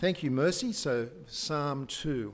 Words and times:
Thank 0.00 0.22
you, 0.22 0.30
Mercy. 0.30 0.72
So, 0.72 1.08
Psalm 1.26 1.84
2. 1.88 2.32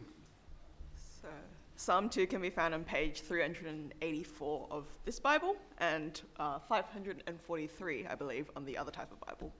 So, 1.22 1.28
Psalm 1.76 2.10
2 2.10 2.26
can 2.26 2.42
be 2.42 2.50
found 2.50 2.74
on 2.74 2.84
page 2.84 3.22
384 3.22 4.66
of 4.70 4.84
this 5.06 5.18
Bible 5.18 5.56
and 5.78 6.20
uh, 6.38 6.58
543, 6.58 8.06
I 8.06 8.14
believe, 8.16 8.50
on 8.54 8.66
the 8.66 8.76
other 8.76 8.90
type 8.90 9.10
of 9.10 9.18
Bible. 9.20 9.50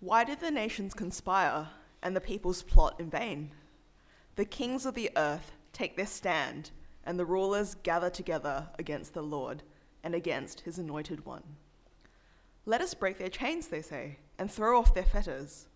Why 0.00 0.24
did 0.24 0.40
the 0.40 0.50
nations 0.50 0.92
conspire 0.92 1.68
and 2.02 2.16
the 2.16 2.20
peoples 2.20 2.64
plot 2.64 2.96
in 2.98 3.10
vain? 3.10 3.52
The 4.34 4.44
kings 4.44 4.86
of 4.86 4.94
the 4.94 5.08
earth 5.16 5.52
take 5.72 5.96
their 5.96 6.06
stand, 6.06 6.72
and 7.04 7.16
the 7.16 7.24
rulers 7.24 7.76
gather 7.84 8.10
together 8.10 8.66
against 8.76 9.14
the 9.14 9.22
Lord 9.22 9.62
and 10.02 10.16
against 10.16 10.62
his 10.62 10.78
anointed 10.78 11.24
one. 11.24 11.44
Let 12.64 12.80
us 12.80 12.94
break 12.94 13.18
their 13.18 13.28
chains, 13.28 13.68
they 13.68 13.82
say, 13.82 14.18
and 14.38 14.50
throw 14.50 14.78
off 14.78 14.94
their 14.94 15.02
fetters. 15.04 15.66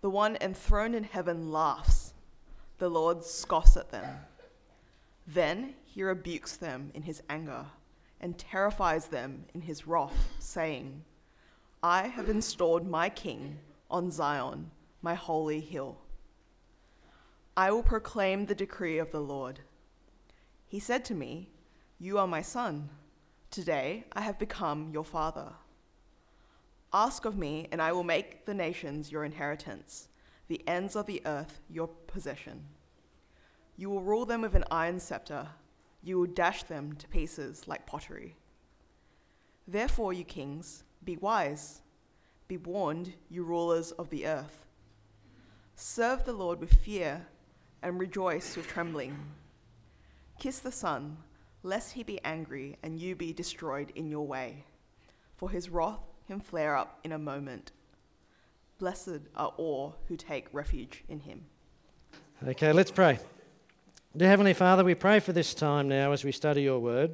The 0.00 0.10
one 0.10 0.36
enthroned 0.40 0.94
in 0.94 1.04
heaven 1.04 1.50
laughs. 1.50 2.14
The 2.78 2.88
Lord 2.88 3.24
scoffs 3.24 3.76
at 3.76 3.90
them. 3.90 4.06
Then 5.26 5.74
he 5.84 6.02
rebukes 6.02 6.56
them 6.56 6.90
in 6.94 7.02
his 7.02 7.22
anger 7.28 7.66
and 8.20 8.38
terrifies 8.38 9.06
them 9.06 9.44
in 9.54 9.60
his 9.60 9.86
wrath, 9.86 10.28
saying, 10.38 11.04
I 11.82 12.08
have 12.08 12.28
installed 12.28 12.86
my 12.86 13.08
king 13.08 13.58
on 13.90 14.10
Zion, 14.10 14.70
my 15.02 15.14
holy 15.14 15.60
hill. 15.60 15.98
I 17.56 17.70
will 17.70 17.82
proclaim 17.82 18.46
the 18.46 18.54
decree 18.54 18.98
of 18.98 19.12
the 19.12 19.20
Lord. 19.20 19.60
He 20.66 20.80
said 20.80 21.04
to 21.06 21.14
me, 21.14 21.50
You 21.98 22.18
are 22.18 22.26
my 22.26 22.42
son. 22.42 22.90
Today 23.50 24.04
I 24.12 24.20
have 24.20 24.38
become 24.38 24.90
your 24.92 25.04
father. 25.04 25.52
Ask 26.92 27.24
of 27.24 27.38
me, 27.38 27.66
and 27.72 27.80
I 27.80 27.92
will 27.92 28.04
make 28.04 28.44
the 28.44 28.52
nations 28.52 29.10
your 29.10 29.24
inheritance, 29.24 30.08
the 30.48 30.62
ends 30.68 30.96
of 30.96 31.06
the 31.06 31.22
earth 31.24 31.60
your 31.70 31.88
possession. 31.88 32.62
You 33.76 33.88
will 33.88 34.02
rule 34.02 34.26
them 34.26 34.42
with 34.42 34.54
an 34.54 34.64
iron 34.70 35.00
scepter, 35.00 35.48
you 36.02 36.18
will 36.18 36.26
dash 36.26 36.64
them 36.64 36.94
to 36.96 37.08
pieces 37.08 37.66
like 37.66 37.86
pottery. 37.86 38.36
Therefore, 39.66 40.12
you 40.12 40.24
kings, 40.24 40.84
be 41.04 41.16
wise, 41.16 41.80
be 42.48 42.58
warned, 42.58 43.14
you 43.30 43.44
rulers 43.44 43.92
of 43.92 44.10
the 44.10 44.26
earth. 44.26 44.66
Serve 45.74 46.24
the 46.24 46.32
Lord 46.34 46.60
with 46.60 46.74
fear 46.74 47.26
and 47.82 47.98
rejoice 47.98 48.56
with 48.56 48.66
trembling. 48.66 49.16
Kiss 50.38 50.58
the 50.58 50.72
Son 50.72 51.16
lest 51.62 51.92
he 51.92 52.02
be 52.02 52.22
angry 52.24 52.76
and 52.82 52.98
you 52.98 53.14
be 53.14 53.32
destroyed 53.32 53.92
in 53.94 54.08
your 54.08 54.26
way, 54.26 54.64
for 55.36 55.50
his 55.50 55.68
wrath 55.68 56.00
can 56.26 56.40
flare 56.40 56.76
up 56.76 57.00
in 57.04 57.12
a 57.12 57.18
moment. 57.18 57.72
Blessed 58.78 59.20
are 59.34 59.52
all 59.56 59.96
who 60.06 60.16
take 60.16 60.46
refuge 60.52 61.04
in 61.08 61.20
him. 61.20 61.44
Okay, 62.46 62.72
let's 62.72 62.90
pray. 62.90 63.18
Dear 64.16 64.28
Heavenly 64.28 64.54
Father, 64.54 64.84
we 64.84 64.94
pray 64.94 65.20
for 65.20 65.32
this 65.32 65.54
time 65.54 65.88
now 65.88 66.12
as 66.12 66.24
we 66.24 66.32
study 66.32 66.62
your 66.62 66.78
word. 66.78 67.10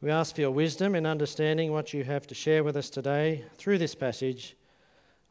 We 0.00 0.10
ask 0.10 0.34
for 0.34 0.40
your 0.40 0.50
wisdom 0.50 0.94
in 0.94 1.06
understanding 1.06 1.72
what 1.72 1.92
you 1.92 2.04
have 2.04 2.26
to 2.28 2.34
share 2.34 2.64
with 2.64 2.76
us 2.76 2.90
today 2.90 3.44
through 3.56 3.78
this 3.78 3.94
passage. 3.94 4.56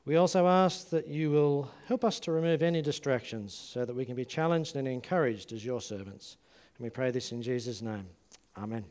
We 0.06 0.16
also 0.16 0.48
ask 0.48 0.90
that 0.90 1.08
you 1.08 1.32
will 1.32 1.72
help 1.88 2.06
us 2.06 2.20
to 2.22 2.32
remove 2.32 2.62
any 2.62 2.82
distractions 2.82 3.54
so 3.54 3.84
that 3.84 3.96
we 3.96 4.06
can 4.06 4.16
be 4.16 4.26
challenged 4.26 4.76
and 4.76 4.88
encouraged 4.88 5.52
as 5.54 5.66
your 5.66 5.82
servants. 5.82 6.38
And 6.80 6.86
we 6.86 6.90
pray 6.90 7.12
this 7.12 7.34
in 7.34 7.42
Jesus' 7.42 7.82
name. 7.82 8.08
Amen. 8.58 8.86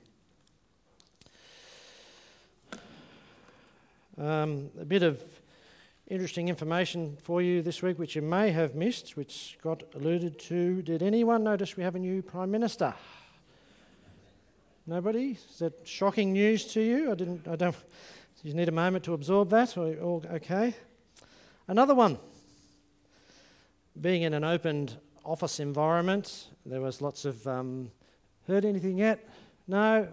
Um, 4.18 4.68
a 4.78 4.84
bit 4.84 5.02
of 5.02 5.22
interesting 6.06 6.50
information 6.50 7.16
for 7.22 7.40
you 7.40 7.62
this 7.62 7.82
week, 7.82 7.98
which 7.98 8.14
you 8.14 8.20
may 8.20 8.50
have 8.50 8.74
missed, 8.74 9.16
which 9.16 9.56
Scott 9.58 9.84
alluded 9.94 10.38
to. 10.40 10.82
Did 10.82 11.02
anyone 11.02 11.42
notice 11.42 11.78
we 11.78 11.82
have 11.82 11.94
a 11.94 11.98
new 11.98 12.20
Prime 12.20 12.50
Minister? 12.50 12.92
Nobody? 14.86 15.38
Is 15.50 15.58
that 15.60 15.88
shocking 15.88 16.34
news 16.34 16.66
to 16.74 16.82
you? 16.82 17.10
I 17.10 17.14
didn't. 17.14 17.48
I 17.48 17.56
don't. 17.56 17.76
You 18.42 18.52
need 18.52 18.68
a 18.68 18.72
moment 18.72 19.04
to 19.04 19.14
absorb 19.14 19.48
that. 19.48 19.78
Or, 19.78 20.20
okay. 20.32 20.74
Another 21.66 21.94
one. 21.94 22.18
Being 23.98 24.24
in 24.24 24.34
an 24.34 24.44
opened 24.44 24.98
office 25.28 25.60
environment. 25.60 26.46
There 26.64 26.80
was 26.80 27.02
lots 27.02 27.26
of, 27.26 27.46
um, 27.46 27.90
heard 28.46 28.64
anything 28.64 28.96
yet? 28.96 29.28
No? 29.66 30.08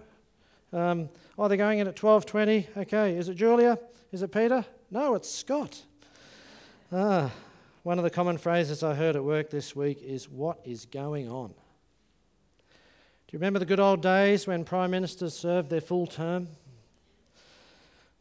Um, 0.74 1.08
oh, 1.38 1.48
they're 1.48 1.56
going 1.56 1.80
in 1.80 1.88
at 1.88 1.96
12.20. 1.96 2.78
Okay, 2.78 3.16
is 3.16 3.30
it 3.30 3.36
Julia? 3.36 3.80
Is 4.12 4.24
it 4.24 4.32
Peter? 4.34 4.66
No, 4.92 5.16
it's 5.16 5.30
Scott. 5.30 5.82
Ah, 6.92 7.32
one 7.84 7.98
of 7.98 8.04
the 8.04 8.10
common 8.10 8.38
phrases 8.38 8.84
I 8.84 8.94
heard 8.94 9.16
at 9.16 9.24
work 9.24 9.50
this 9.50 9.74
week 9.74 10.02
is, 10.04 10.30
what 10.30 10.60
is 10.66 10.86
going 10.86 11.30
on? 11.30 11.48
Do 11.48 13.32
you 13.32 13.40
remember 13.40 13.60
the 13.60 13.66
good 13.66 13.80
old 13.80 14.02
days 14.02 14.46
when 14.46 14.66
prime 14.66 14.92
ministers 14.92 15.34
served 15.34 15.70
their 15.70 15.82
full 15.82 16.08
term? 16.08 16.50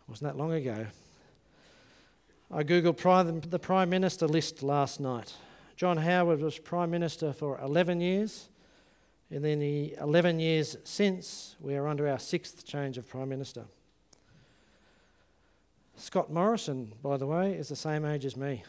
Wasn't 0.06 0.30
that 0.30 0.38
long 0.38 0.52
ago? 0.52 0.86
I 2.52 2.62
googled 2.62 3.50
the 3.50 3.58
prime 3.58 3.90
minister 3.90 4.28
list 4.28 4.62
last 4.62 5.00
night. 5.00 5.34
John 5.76 5.96
Howard 5.96 6.40
was 6.40 6.58
Prime 6.58 6.90
Minister 6.90 7.32
for 7.32 7.58
11 7.60 8.00
years. 8.00 8.48
And 9.30 9.44
then 9.44 9.58
the 9.58 9.96
11 10.00 10.38
years 10.38 10.76
since, 10.84 11.56
we 11.60 11.74
are 11.74 11.88
under 11.88 12.06
our 12.06 12.18
sixth 12.18 12.64
change 12.64 12.98
of 12.98 13.08
Prime 13.08 13.28
Minister. 13.28 13.64
Scott 15.96 16.32
Morrison, 16.32 16.92
by 17.02 17.16
the 17.16 17.26
way, 17.26 17.54
is 17.54 17.68
the 17.68 17.76
same 17.76 18.04
age 18.04 18.24
as 18.24 18.36
me. 18.36 18.62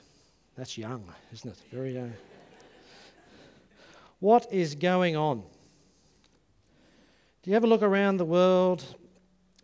That's 0.57 0.77
young, 0.77 1.03
isn't 1.33 1.51
it? 1.51 1.61
Very 1.71 1.93
young. 1.93 2.13
what 4.19 4.51
is 4.51 4.73
going 4.73 5.15
on? 5.15 5.43
Do 7.43 7.51
you 7.51 7.55
ever 7.55 7.67
look 7.67 7.83
around 7.83 8.17
the 8.17 8.25
world 8.25 8.83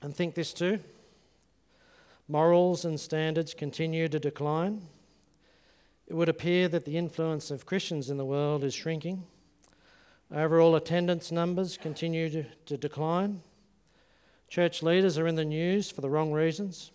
and 0.03 0.15
think 0.15 0.35
this 0.35 0.53
too? 0.53 0.79
Morals 2.27 2.85
and 2.85 2.99
standards 2.99 3.55
continue 3.55 4.07
to 4.07 4.19
decline 4.19 4.83
it 6.11 6.15
would 6.15 6.27
appear 6.27 6.67
that 6.67 6.83
the 6.83 6.97
influence 6.97 7.51
of 7.51 7.65
Christians 7.65 8.09
in 8.09 8.17
the 8.17 8.25
world 8.25 8.65
is 8.65 8.73
shrinking. 8.73 9.23
Overall 10.29 10.75
attendance 10.75 11.31
numbers 11.31 11.77
continue 11.77 12.29
to, 12.29 12.43
to 12.65 12.75
decline. 12.75 13.41
Church 14.49 14.83
leaders 14.83 15.17
are 15.17 15.25
in 15.25 15.35
the 15.35 15.45
news 15.45 15.89
for 15.89 16.01
the 16.01 16.09
wrong 16.09 16.33
reasons. 16.33 16.91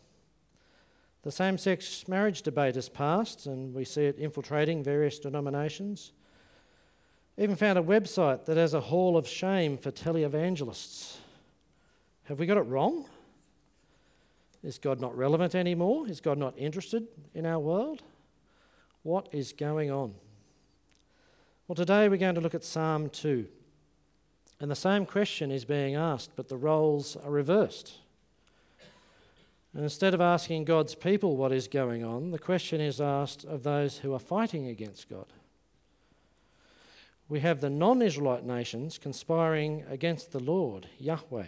The 1.22 1.32
same 1.32 1.56
sex 1.56 2.06
marriage 2.06 2.42
debate 2.42 2.74
has 2.74 2.90
passed, 2.90 3.46
and 3.46 3.72
we 3.72 3.86
see 3.86 4.04
it 4.04 4.18
infiltrating 4.18 4.84
various 4.84 5.18
denominations. 5.18 6.12
Even 7.38 7.56
found 7.56 7.78
a 7.78 7.82
website 7.82 8.44
that 8.44 8.58
has 8.58 8.74
a 8.74 8.82
hall 8.82 9.16
of 9.16 9.26
shame 9.26 9.78
for 9.78 9.90
televangelists. 9.90 11.16
Have 12.24 12.38
we 12.38 12.44
got 12.44 12.58
it 12.58 12.66
wrong? 12.66 13.06
Is 14.62 14.76
God 14.78 15.00
not 15.00 15.16
relevant 15.16 15.54
anymore? 15.54 16.06
Is 16.06 16.20
God 16.20 16.36
not 16.36 16.52
interested 16.58 17.06
in 17.34 17.46
our 17.46 17.58
world? 17.58 18.02
What 19.06 19.28
is 19.30 19.52
going 19.52 19.92
on? 19.92 20.14
Well, 21.68 21.76
today 21.76 22.08
we're 22.08 22.16
going 22.16 22.34
to 22.34 22.40
look 22.40 22.56
at 22.56 22.64
Psalm 22.64 23.08
2. 23.08 23.46
And 24.58 24.68
the 24.68 24.74
same 24.74 25.06
question 25.06 25.52
is 25.52 25.64
being 25.64 25.94
asked, 25.94 26.32
but 26.34 26.48
the 26.48 26.56
roles 26.56 27.14
are 27.14 27.30
reversed. 27.30 27.98
And 29.72 29.84
instead 29.84 30.12
of 30.12 30.20
asking 30.20 30.64
God's 30.64 30.96
people 30.96 31.36
what 31.36 31.52
is 31.52 31.68
going 31.68 32.02
on, 32.02 32.32
the 32.32 32.38
question 32.40 32.80
is 32.80 33.00
asked 33.00 33.44
of 33.44 33.62
those 33.62 33.98
who 33.98 34.12
are 34.12 34.18
fighting 34.18 34.66
against 34.66 35.08
God. 35.08 35.26
We 37.28 37.38
have 37.38 37.60
the 37.60 37.70
non 37.70 38.02
Israelite 38.02 38.44
nations 38.44 38.98
conspiring 38.98 39.84
against 39.88 40.32
the 40.32 40.40
Lord, 40.40 40.88
Yahweh. 40.98 41.46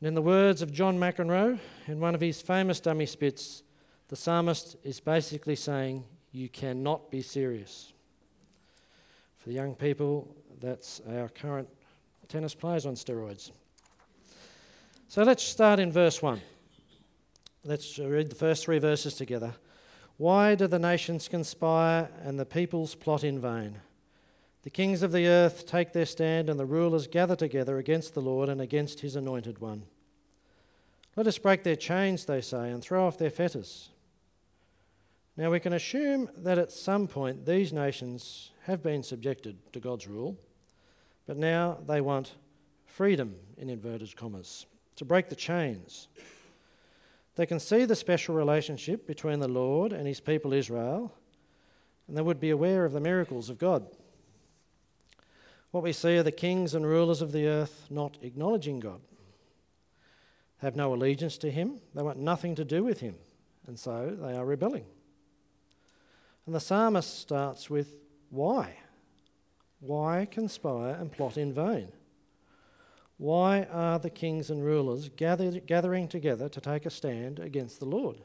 And 0.00 0.08
in 0.08 0.14
the 0.14 0.22
words 0.22 0.62
of 0.62 0.72
John 0.72 0.98
McEnroe, 0.98 1.58
in 1.86 2.00
one 2.00 2.14
of 2.14 2.22
his 2.22 2.40
famous 2.40 2.80
dummy 2.80 3.04
spits, 3.04 3.62
the 4.08 4.16
psalmist 4.16 4.76
is 4.84 5.00
basically 5.00 5.56
saying, 5.56 6.04
You 6.32 6.48
cannot 6.48 7.10
be 7.10 7.22
serious. 7.22 7.92
For 9.36 9.48
the 9.48 9.54
young 9.54 9.74
people, 9.74 10.34
that's 10.60 11.00
our 11.08 11.28
current 11.28 11.68
tennis 12.28 12.54
players 12.54 12.86
on 12.86 12.94
steroids. 12.94 13.50
So 15.08 15.22
let's 15.22 15.42
start 15.42 15.78
in 15.78 15.92
verse 15.92 16.22
1. 16.22 16.40
Let's 17.64 17.98
read 17.98 18.30
the 18.30 18.34
first 18.34 18.64
three 18.64 18.78
verses 18.78 19.14
together. 19.14 19.54
Why 20.16 20.54
do 20.54 20.66
the 20.66 20.78
nations 20.78 21.28
conspire 21.28 22.08
and 22.22 22.38
the 22.38 22.44
peoples 22.44 22.94
plot 22.94 23.24
in 23.24 23.40
vain? 23.40 23.80
The 24.62 24.70
kings 24.70 25.02
of 25.02 25.12
the 25.12 25.26
earth 25.26 25.66
take 25.66 25.92
their 25.92 26.06
stand, 26.06 26.48
and 26.48 26.58
the 26.58 26.64
rulers 26.66 27.06
gather 27.06 27.36
together 27.36 27.78
against 27.78 28.14
the 28.14 28.22
Lord 28.22 28.48
and 28.48 28.60
against 28.60 29.00
his 29.00 29.14
anointed 29.14 29.60
one. 29.60 29.84
Let 31.16 31.26
us 31.26 31.38
break 31.38 31.62
their 31.62 31.76
chains, 31.76 32.24
they 32.24 32.40
say, 32.40 32.70
and 32.70 32.82
throw 32.82 33.06
off 33.06 33.18
their 33.18 33.30
fetters. 33.30 33.90
Now, 35.36 35.50
we 35.50 35.58
can 35.58 35.72
assume 35.72 36.30
that 36.38 36.58
at 36.58 36.70
some 36.70 37.08
point 37.08 37.44
these 37.44 37.72
nations 37.72 38.52
have 38.64 38.82
been 38.82 39.02
subjected 39.02 39.56
to 39.72 39.80
God's 39.80 40.06
rule, 40.06 40.38
but 41.26 41.36
now 41.36 41.78
they 41.86 42.00
want 42.00 42.34
freedom, 42.86 43.34
in 43.56 43.68
inverted 43.68 44.16
commas, 44.16 44.66
to 44.94 45.04
break 45.04 45.28
the 45.28 45.34
chains. 45.34 46.06
They 47.34 47.46
can 47.46 47.58
see 47.58 47.84
the 47.84 47.96
special 47.96 48.36
relationship 48.36 49.08
between 49.08 49.40
the 49.40 49.48
Lord 49.48 49.92
and 49.92 50.06
his 50.06 50.20
people 50.20 50.52
Israel, 50.52 51.12
and 52.06 52.16
they 52.16 52.22
would 52.22 52.38
be 52.38 52.50
aware 52.50 52.84
of 52.84 52.92
the 52.92 53.00
miracles 53.00 53.50
of 53.50 53.58
God. 53.58 53.86
What 55.72 55.82
we 55.82 55.92
see 55.92 56.16
are 56.16 56.22
the 56.22 56.30
kings 56.30 56.74
and 56.74 56.86
rulers 56.86 57.20
of 57.20 57.32
the 57.32 57.48
earth 57.48 57.88
not 57.90 58.18
acknowledging 58.22 58.78
God, 58.78 59.00
have 60.58 60.76
no 60.76 60.94
allegiance 60.94 61.36
to 61.38 61.50
him, 61.50 61.80
they 61.92 62.02
want 62.02 62.18
nothing 62.18 62.54
to 62.54 62.64
do 62.64 62.84
with 62.84 63.00
him, 63.00 63.16
and 63.66 63.76
so 63.76 64.16
they 64.16 64.36
are 64.36 64.46
rebelling. 64.46 64.84
And 66.46 66.54
the 66.54 66.60
psalmist 66.60 67.18
starts 67.18 67.70
with 67.70 67.96
why? 68.30 68.76
Why 69.80 70.26
conspire 70.30 70.94
and 70.94 71.10
plot 71.10 71.36
in 71.36 71.52
vain? 71.52 71.92
Why 73.16 73.64
are 73.70 73.98
the 73.98 74.10
kings 74.10 74.50
and 74.50 74.64
rulers 74.64 75.08
gathered, 75.08 75.66
gathering 75.66 76.08
together 76.08 76.48
to 76.48 76.60
take 76.60 76.84
a 76.84 76.90
stand 76.90 77.38
against 77.38 77.78
the 77.78 77.86
Lord? 77.86 78.22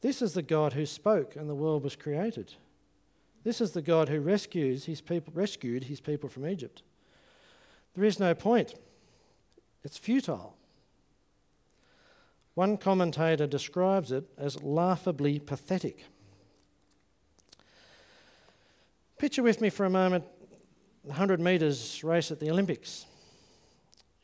This 0.00 0.22
is 0.22 0.34
the 0.34 0.42
God 0.42 0.74
who 0.74 0.86
spoke 0.86 1.36
and 1.36 1.48
the 1.48 1.54
world 1.54 1.82
was 1.82 1.96
created. 1.96 2.54
This 3.42 3.60
is 3.60 3.72
the 3.72 3.82
God 3.82 4.08
who 4.08 4.20
rescues 4.20 4.84
his 4.84 5.00
people, 5.00 5.32
rescued 5.34 5.84
his 5.84 6.00
people 6.00 6.28
from 6.28 6.46
Egypt. 6.46 6.82
There 7.94 8.04
is 8.04 8.20
no 8.20 8.34
point. 8.34 8.74
It's 9.82 9.98
futile. 9.98 10.56
One 12.54 12.76
commentator 12.76 13.46
describes 13.46 14.12
it 14.12 14.24
as 14.36 14.62
laughably 14.62 15.38
pathetic. 15.38 16.04
Picture 19.20 19.42
with 19.42 19.60
me 19.60 19.68
for 19.68 19.84
a 19.84 19.90
moment 19.90 20.24
the 21.04 21.10
100 21.10 21.40
metres 21.40 22.02
race 22.02 22.30
at 22.30 22.40
the 22.40 22.50
Olympics. 22.50 23.04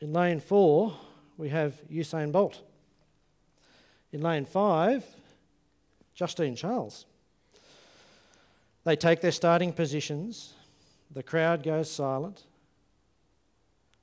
In 0.01 0.11
lane 0.11 0.39
four, 0.39 0.97
we 1.37 1.49
have 1.49 1.79
Usain 1.87 2.31
Bolt. 2.31 2.63
In 4.11 4.21
lane 4.21 4.43
five, 4.43 5.05
Justine 6.15 6.55
Charles. 6.55 7.05
They 8.85 8.95
take 8.95 9.21
their 9.21 9.31
starting 9.31 9.71
positions, 9.71 10.55
the 11.11 11.21
crowd 11.21 11.61
goes 11.61 11.91
silent, 11.91 12.45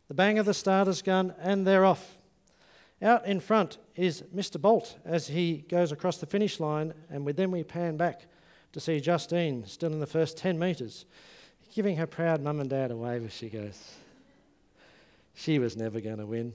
the 0.07 0.15
bang 0.15 0.39
of 0.39 0.47
the 0.47 0.55
starter's 0.55 1.03
gun, 1.03 1.35
and 1.41 1.67
they're 1.67 1.85
off. 1.85 2.19
Out 3.03 3.27
in 3.27 3.41
front 3.41 3.79
is 3.97 4.23
Mr. 4.33 4.61
Bolt 4.61 4.97
as 5.05 5.27
he 5.27 5.65
goes 5.69 5.91
across 5.91 6.19
the 6.19 6.27
finish 6.27 6.61
line, 6.61 6.95
and 7.11 7.27
then 7.27 7.51
we 7.51 7.65
pan 7.65 7.97
back 7.97 8.27
to 8.75 8.81
see 8.81 9.01
Justine 9.01 9.65
still 9.67 9.93
in 9.93 10.01
the 10.01 10.07
first 10.07 10.37
10 10.37 10.59
metres, 10.59 11.07
giving 11.73 11.97
her 11.97 12.09
proud 12.09 12.43
mum 12.43 12.59
and 12.59 12.69
dad 12.69 12.91
a 12.91 12.97
wave 12.97 13.25
as 13.25 13.33
she 13.33 13.49
goes. 13.49 13.95
She 15.33 15.61
was 15.61 15.77
never 15.77 16.01
going 16.01 16.19
to 16.19 16.27
win. 16.27 16.53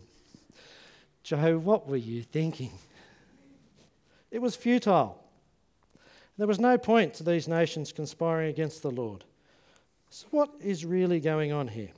Joe, 1.23 1.57
what 1.57 1.87
were 1.87 1.95
you 1.95 2.21
thinking? 2.21 2.71
It 4.31 4.41
was 4.41 4.57
futile. 4.57 5.23
There 6.37 6.47
was 6.47 6.59
no 6.59 6.77
point 6.77 7.13
to 7.15 7.23
these 7.23 7.47
nations 7.47 7.93
conspiring 7.93 8.49
against 8.49 8.81
the 8.81 8.91
Lord. 8.91 9.23
So, 10.09 10.27
what 10.31 10.49
is 10.59 10.83
really 10.83 11.21
going 11.21 11.53
on 11.53 11.69
here? 11.69 11.91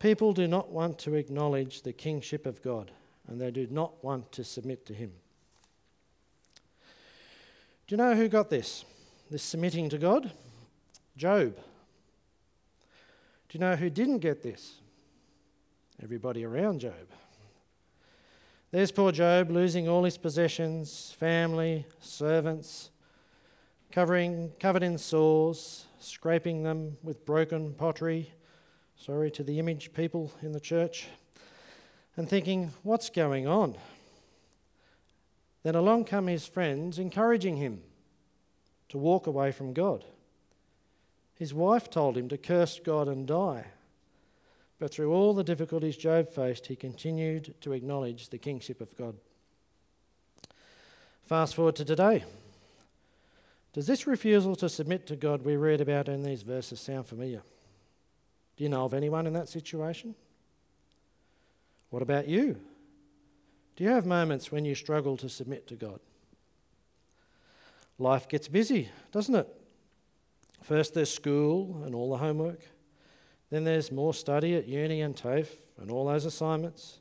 People 0.00 0.32
do 0.32 0.48
not 0.48 0.70
want 0.70 0.98
to 1.00 1.14
acknowledge 1.14 1.82
the 1.82 1.92
kingship 1.92 2.44
of 2.44 2.60
God, 2.62 2.90
and 3.28 3.40
they 3.40 3.52
do 3.52 3.68
not 3.70 4.02
want 4.02 4.32
to 4.32 4.42
submit 4.42 4.84
to 4.86 4.94
Him. 4.94 5.12
Do 7.88 7.94
you 7.94 7.96
know 7.96 8.14
who 8.14 8.28
got 8.28 8.50
this? 8.50 8.84
This 9.30 9.42
submitting 9.42 9.88
to 9.88 9.96
God? 9.96 10.30
Job. 11.16 11.56
Do 13.48 13.52
you 13.52 13.60
know 13.60 13.76
who 13.76 13.88
didn't 13.88 14.18
get 14.18 14.42
this? 14.42 14.74
Everybody 16.02 16.44
around 16.44 16.80
Job. 16.80 17.08
There's 18.72 18.92
poor 18.92 19.10
Job 19.10 19.50
losing 19.50 19.88
all 19.88 20.04
his 20.04 20.18
possessions, 20.18 21.16
family, 21.18 21.86
servants, 21.98 22.90
covering, 23.90 24.52
covered 24.60 24.82
in 24.82 24.98
sores, 24.98 25.86
scraping 25.98 26.64
them 26.64 26.98
with 27.02 27.24
broken 27.24 27.72
pottery. 27.72 28.30
Sorry 28.96 29.30
to 29.30 29.42
the 29.42 29.58
image 29.58 29.94
people 29.94 30.30
in 30.42 30.52
the 30.52 30.60
church. 30.60 31.06
And 32.16 32.28
thinking, 32.28 32.70
what's 32.82 33.08
going 33.08 33.46
on? 33.46 33.76
Then 35.62 35.74
along 35.74 36.04
come 36.04 36.26
his 36.26 36.46
friends 36.46 36.98
encouraging 36.98 37.56
him 37.56 37.82
to 38.88 38.98
walk 38.98 39.26
away 39.26 39.52
from 39.52 39.72
God. 39.72 40.04
His 41.34 41.54
wife 41.54 41.90
told 41.90 42.16
him 42.16 42.28
to 42.28 42.38
curse 42.38 42.80
God 42.80 43.08
and 43.08 43.26
die. 43.26 43.66
But 44.78 44.92
through 44.92 45.12
all 45.12 45.34
the 45.34 45.44
difficulties 45.44 45.96
Job 45.96 46.28
faced, 46.28 46.66
he 46.66 46.76
continued 46.76 47.54
to 47.60 47.72
acknowledge 47.72 48.28
the 48.28 48.38
kingship 48.38 48.80
of 48.80 48.96
God. 48.96 49.16
Fast 51.26 51.54
forward 51.56 51.76
to 51.76 51.84
today. 51.84 52.24
Does 53.72 53.86
this 53.86 54.06
refusal 54.06 54.56
to 54.56 54.68
submit 54.68 55.06
to 55.06 55.16
God 55.16 55.44
we 55.44 55.56
read 55.56 55.80
about 55.80 56.08
in 56.08 56.22
these 56.22 56.42
verses 56.42 56.80
sound 56.80 57.06
familiar? 57.06 57.42
Do 58.56 58.64
you 58.64 58.70
know 58.70 58.84
of 58.84 58.94
anyone 58.94 59.26
in 59.26 59.34
that 59.34 59.48
situation? 59.48 60.14
What 61.90 62.02
about 62.02 62.28
you? 62.28 62.58
Do 63.78 63.84
you 63.84 63.90
have 63.90 64.06
moments 64.06 64.50
when 64.50 64.64
you 64.64 64.74
struggle 64.74 65.16
to 65.18 65.28
submit 65.28 65.68
to 65.68 65.76
God? 65.76 66.00
Life 67.96 68.28
gets 68.28 68.48
busy, 68.48 68.88
doesn't 69.12 69.36
it? 69.36 69.46
First, 70.64 70.94
there's 70.94 71.14
school 71.14 71.84
and 71.84 71.94
all 71.94 72.10
the 72.10 72.16
homework. 72.16 72.58
Then 73.50 73.62
there's 73.62 73.92
more 73.92 74.12
study 74.12 74.56
at 74.56 74.66
uni 74.66 75.00
and 75.00 75.16
TAFE 75.16 75.54
and 75.80 75.92
all 75.92 76.06
those 76.06 76.24
assignments. 76.24 76.98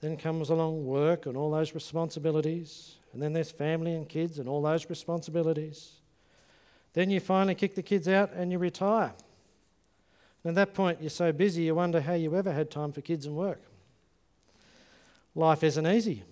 Then 0.00 0.16
comes 0.16 0.50
along 0.50 0.84
work 0.84 1.26
and 1.26 1.36
all 1.36 1.52
those 1.52 1.76
responsibilities. 1.76 2.96
And 3.12 3.22
then 3.22 3.32
there's 3.32 3.52
family 3.52 3.94
and 3.94 4.08
kids 4.08 4.40
and 4.40 4.48
all 4.48 4.62
those 4.62 4.90
responsibilities. 4.90 6.00
Then 6.94 7.08
you 7.08 7.20
finally 7.20 7.54
kick 7.54 7.76
the 7.76 7.84
kids 7.84 8.08
out 8.08 8.32
and 8.32 8.50
you 8.50 8.58
retire. 8.58 9.14
And 10.42 10.50
at 10.50 10.54
that 10.56 10.74
point, 10.74 11.00
you're 11.00 11.10
so 11.10 11.30
busy 11.30 11.62
you 11.62 11.76
wonder 11.76 12.00
how 12.00 12.14
you 12.14 12.34
ever 12.34 12.52
had 12.52 12.68
time 12.68 12.90
for 12.90 13.00
kids 13.00 13.26
and 13.26 13.36
work. 13.36 13.62
Life 15.34 15.64
isn't 15.64 15.86
easy, 15.86 16.22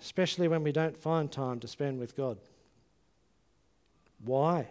especially 0.00 0.48
when 0.48 0.62
we 0.62 0.72
don't 0.72 0.96
find 0.96 1.30
time 1.30 1.60
to 1.60 1.68
spend 1.68 1.98
with 1.98 2.16
God. 2.16 2.38
Why? 4.24 4.68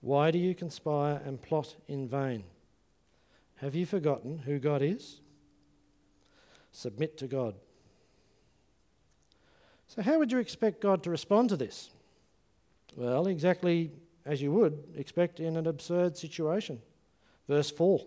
Why 0.00 0.30
do 0.30 0.38
you 0.38 0.54
conspire 0.54 1.20
and 1.24 1.40
plot 1.40 1.76
in 1.86 2.08
vain? 2.08 2.44
Have 3.56 3.76
you 3.76 3.86
forgotten 3.86 4.38
who 4.38 4.58
God 4.58 4.82
is? 4.82 5.20
Submit 6.72 7.16
to 7.18 7.28
God. 7.28 7.54
So, 9.86 10.02
how 10.02 10.18
would 10.18 10.32
you 10.32 10.38
expect 10.38 10.80
God 10.80 11.02
to 11.04 11.10
respond 11.10 11.50
to 11.50 11.56
this? 11.56 11.90
Well, 12.96 13.26
exactly 13.26 13.92
as 14.24 14.42
you 14.42 14.50
would 14.52 14.82
expect 14.96 15.38
in 15.38 15.56
an 15.56 15.66
absurd 15.66 16.16
situation. 16.16 16.80
Verse 17.48 17.70
4 17.70 18.00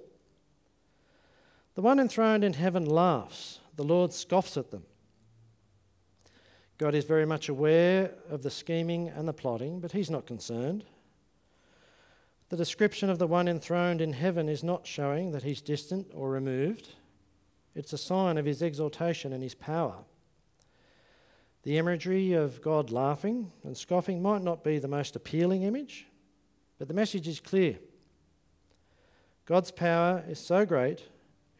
The 1.76 1.82
one 1.82 2.00
enthroned 2.00 2.44
in 2.44 2.54
heaven 2.54 2.86
laughs, 2.86 3.60
the 3.76 3.84
Lord 3.84 4.14
scoffs 4.14 4.58
at 4.58 4.72
them. 4.72 4.86
God 6.78 6.96
is 6.96 7.06
very 7.06 7.26
much 7.26 7.48
aware 7.48 8.12
of 8.30 8.44
the 8.44 8.52
scheming 8.52 9.10
and 9.10 9.28
the 9.28 9.34
plotting, 9.34 9.80
but 9.80 9.92
he's 9.92 10.10
not 10.10 10.26
concerned. 10.26 10.86
The 12.50 12.58
description 12.58 13.10
of 13.10 13.20
the 13.20 13.28
one 13.28 13.48
enthroned 13.48 14.02
in 14.02 14.14
heaven 14.14 14.48
is 14.48 14.64
not 14.64 14.88
showing 14.88 15.32
that 15.32 15.44
he's 15.44 15.62
distant 15.62 16.08
or 16.14 16.30
removed, 16.30 16.90
it's 17.76 17.92
a 17.92 17.98
sign 17.98 18.38
of 18.38 18.46
his 18.46 18.62
exaltation 18.62 19.34
and 19.34 19.44
his 19.44 19.54
power. 19.54 19.98
The 21.64 21.78
imagery 21.78 22.32
of 22.32 22.62
God 22.62 22.90
laughing 22.90 23.52
and 23.64 23.76
scoffing 23.76 24.22
might 24.22 24.44
not 24.44 24.64
be 24.64 24.80
the 24.80 24.88
most 24.88 25.16
appealing 25.16 25.64
image, 25.64 26.08
but 26.80 26.88
the 26.88 26.94
message 26.94 27.28
is 27.28 27.42
clear. 27.42 27.78
God's 29.46 29.72
power 29.72 30.24
is 30.30 30.40
so 30.40 30.66
great 30.66 31.04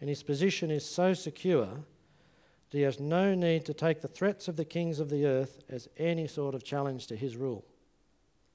and 0.06 0.10
his 0.12 0.22
position 0.22 0.70
is 0.70 0.86
so 0.86 1.16
secure 1.16 1.66
that 1.66 2.78
he 2.78 2.84
has 2.84 3.00
no 3.00 3.34
need 3.34 3.66
to 3.66 3.74
take 3.74 4.02
the 4.02 4.08
threats 4.08 4.48
of 4.48 4.56
the 4.56 4.64
kings 4.64 5.00
of 5.00 5.10
the 5.10 5.26
earth 5.26 5.64
as 5.68 5.90
any 5.98 6.28
sort 6.28 6.54
of 6.54 6.64
challenge 6.64 7.08
to 7.08 7.16
his 7.16 7.36
rule. 7.36 7.66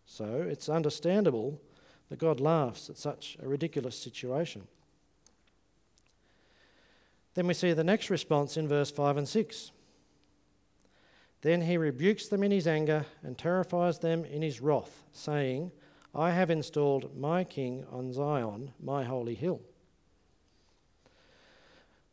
So 0.06 0.46
it's 0.48 0.68
understandable 0.68 1.60
that 2.08 2.20
God 2.20 2.38
laughs 2.38 2.88
at 2.88 2.98
such 2.98 3.36
a 3.42 3.48
ridiculous 3.48 3.98
situation. 3.98 4.68
Then 7.34 7.48
we 7.48 7.54
see 7.54 7.72
the 7.72 7.82
next 7.82 8.10
response 8.10 8.56
in 8.56 8.68
verse 8.68 8.92
5 8.92 9.16
and 9.16 9.28
6. 9.28 9.72
Then 11.40 11.62
he 11.62 11.76
rebukes 11.76 12.28
them 12.28 12.44
in 12.44 12.52
his 12.52 12.68
anger 12.68 13.06
and 13.24 13.36
terrifies 13.36 13.98
them 13.98 14.24
in 14.24 14.42
his 14.42 14.60
wrath, 14.60 15.02
saying, 15.12 15.72
I 16.14 16.30
have 16.30 16.48
installed 16.48 17.18
my 17.18 17.42
king 17.42 17.84
on 17.90 18.12
Zion, 18.12 18.70
my 18.80 19.02
holy 19.02 19.34
hill. 19.34 19.60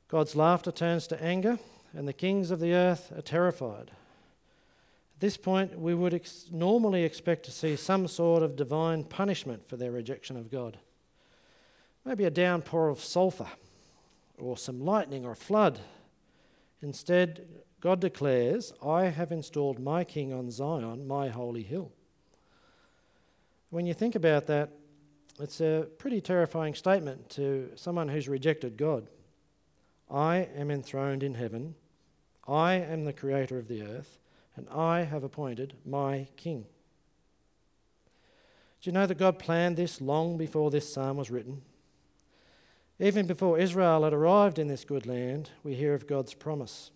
God's 0.09 0.35
laughter 0.35 0.71
turns 0.71 1.05
to 1.07 1.21
anger, 1.21 1.59
and 1.93 2.07
the 2.07 2.13
kings 2.13 2.49
of 2.49 2.59
the 2.59 2.73
earth 2.73 3.11
are 3.15 3.21
terrified. 3.21 3.91
At 5.15 5.19
this 5.19 5.35
point, 5.35 5.77
we 5.79 5.93
would 5.93 6.13
ex- 6.13 6.45
normally 6.51 7.03
expect 7.03 7.43
to 7.45 7.51
see 7.51 7.75
some 7.75 8.07
sort 8.07 8.43
of 8.43 8.55
divine 8.55 9.03
punishment 9.03 9.67
for 9.67 9.75
their 9.75 9.91
rejection 9.91 10.37
of 10.37 10.51
God. 10.51 10.77
Maybe 12.05 12.23
a 12.23 12.29
downpour 12.29 12.87
of 12.87 12.99
sulphur, 12.99 13.47
or 14.37 14.57
some 14.57 14.79
lightning 14.79 15.25
or 15.25 15.31
a 15.31 15.35
flood. 15.35 15.79
Instead, 16.81 17.47
God 17.81 17.99
declares, 17.99 18.73
I 18.85 19.05
have 19.05 19.31
installed 19.31 19.79
my 19.79 20.03
king 20.03 20.31
on 20.31 20.49
Zion, 20.51 21.07
my 21.07 21.27
holy 21.27 21.63
hill. 21.63 21.91
When 23.71 23.85
you 23.85 23.93
think 23.93 24.15
about 24.15 24.47
that, 24.47 24.69
it's 25.39 25.59
a 25.59 25.87
pretty 25.97 26.21
terrifying 26.21 26.75
statement 26.75 27.29
to 27.31 27.71
someone 27.75 28.07
who's 28.07 28.29
rejected 28.29 28.77
God. 28.77 29.07
I 30.09 30.47
am 30.55 30.71
enthroned 30.71 31.23
in 31.23 31.33
heaven, 31.33 31.75
I 32.47 32.75
am 32.75 33.03
the 33.03 33.13
creator 33.13 33.57
of 33.57 33.67
the 33.67 33.81
earth, 33.81 34.19
and 34.55 34.67
I 34.69 35.03
have 35.03 35.23
appointed 35.23 35.75
my 35.85 36.27
king. 36.37 36.65
Do 38.81 38.89
you 38.89 38.93
know 38.93 39.05
that 39.05 39.17
God 39.17 39.39
planned 39.39 39.75
this 39.75 39.99
long 39.99 40.37
before 40.37 40.71
this 40.71 40.91
psalm 40.91 41.17
was 41.17 41.29
written? 41.29 41.61
Even 42.99 43.27
before 43.27 43.59
Israel 43.59 44.03
had 44.03 44.13
arrived 44.13 44.57
in 44.57 44.67
this 44.67 44.85
good 44.85 45.05
land, 45.05 45.51
we 45.63 45.75
hear 45.75 45.93
of 45.93 46.07
God's 46.07 46.33
promise. 46.33 46.91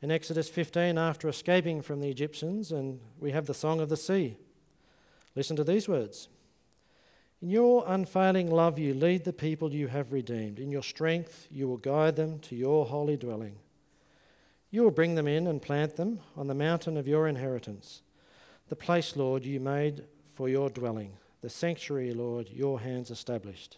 In 0.00 0.10
Exodus 0.10 0.48
15, 0.48 0.96
after 0.96 1.28
escaping 1.28 1.82
from 1.82 2.00
the 2.00 2.10
Egyptians, 2.10 2.70
and 2.70 3.00
we 3.18 3.32
have 3.32 3.46
the 3.46 3.54
Song 3.54 3.80
of 3.80 3.88
the 3.88 3.96
Sea. 3.96 4.36
Listen 5.34 5.56
to 5.56 5.64
these 5.64 5.88
words 5.88 6.28
In 7.40 7.50
your 7.50 7.84
unfailing 7.86 8.50
love, 8.50 8.78
you 8.78 8.94
lead 8.94 9.24
the 9.24 9.32
people 9.32 9.72
you 9.72 9.86
have 9.86 10.12
redeemed. 10.12 10.58
In 10.58 10.72
your 10.72 10.82
strength, 10.82 11.46
you 11.50 11.68
will 11.68 11.76
guide 11.76 12.16
them 12.16 12.40
to 12.40 12.56
your 12.56 12.84
holy 12.86 13.16
dwelling. 13.16 13.56
You 14.70 14.82
will 14.82 14.90
bring 14.90 15.14
them 15.14 15.28
in 15.28 15.46
and 15.46 15.62
plant 15.62 15.96
them 15.96 16.20
on 16.36 16.48
the 16.48 16.54
mountain 16.54 16.96
of 16.96 17.06
your 17.06 17.28
inheritance, 17.28 18.02
the 18.68 18.76
place, 18.76 19.16
Lord, 19.16 19.44
you 19.44 19.60
made 19.60 20.04
for 20.34 20.48
your 20.48 20.68
dwelling, 20.68 21.12
the 21.40 21.48
sanctuary, 21.48 22.12
Lord, 22.12 22.48
your 22.50 22.80
hands 22.80 23.10
established. 23.10 23.76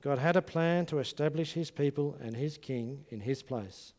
God 0.00 0.18
had 0.18 0.36
a 0.36 0.42
plan 0.42 0.86
to 0.86 1.00
establish 1.00 1.52
his 1.52 1.72
people 1.72 2.16
and 2.20 2.36
his 2.36 2.56
king 2.56 3.04
in 3.10 3.20
his 3.20 3.42
place. 3.42 3.92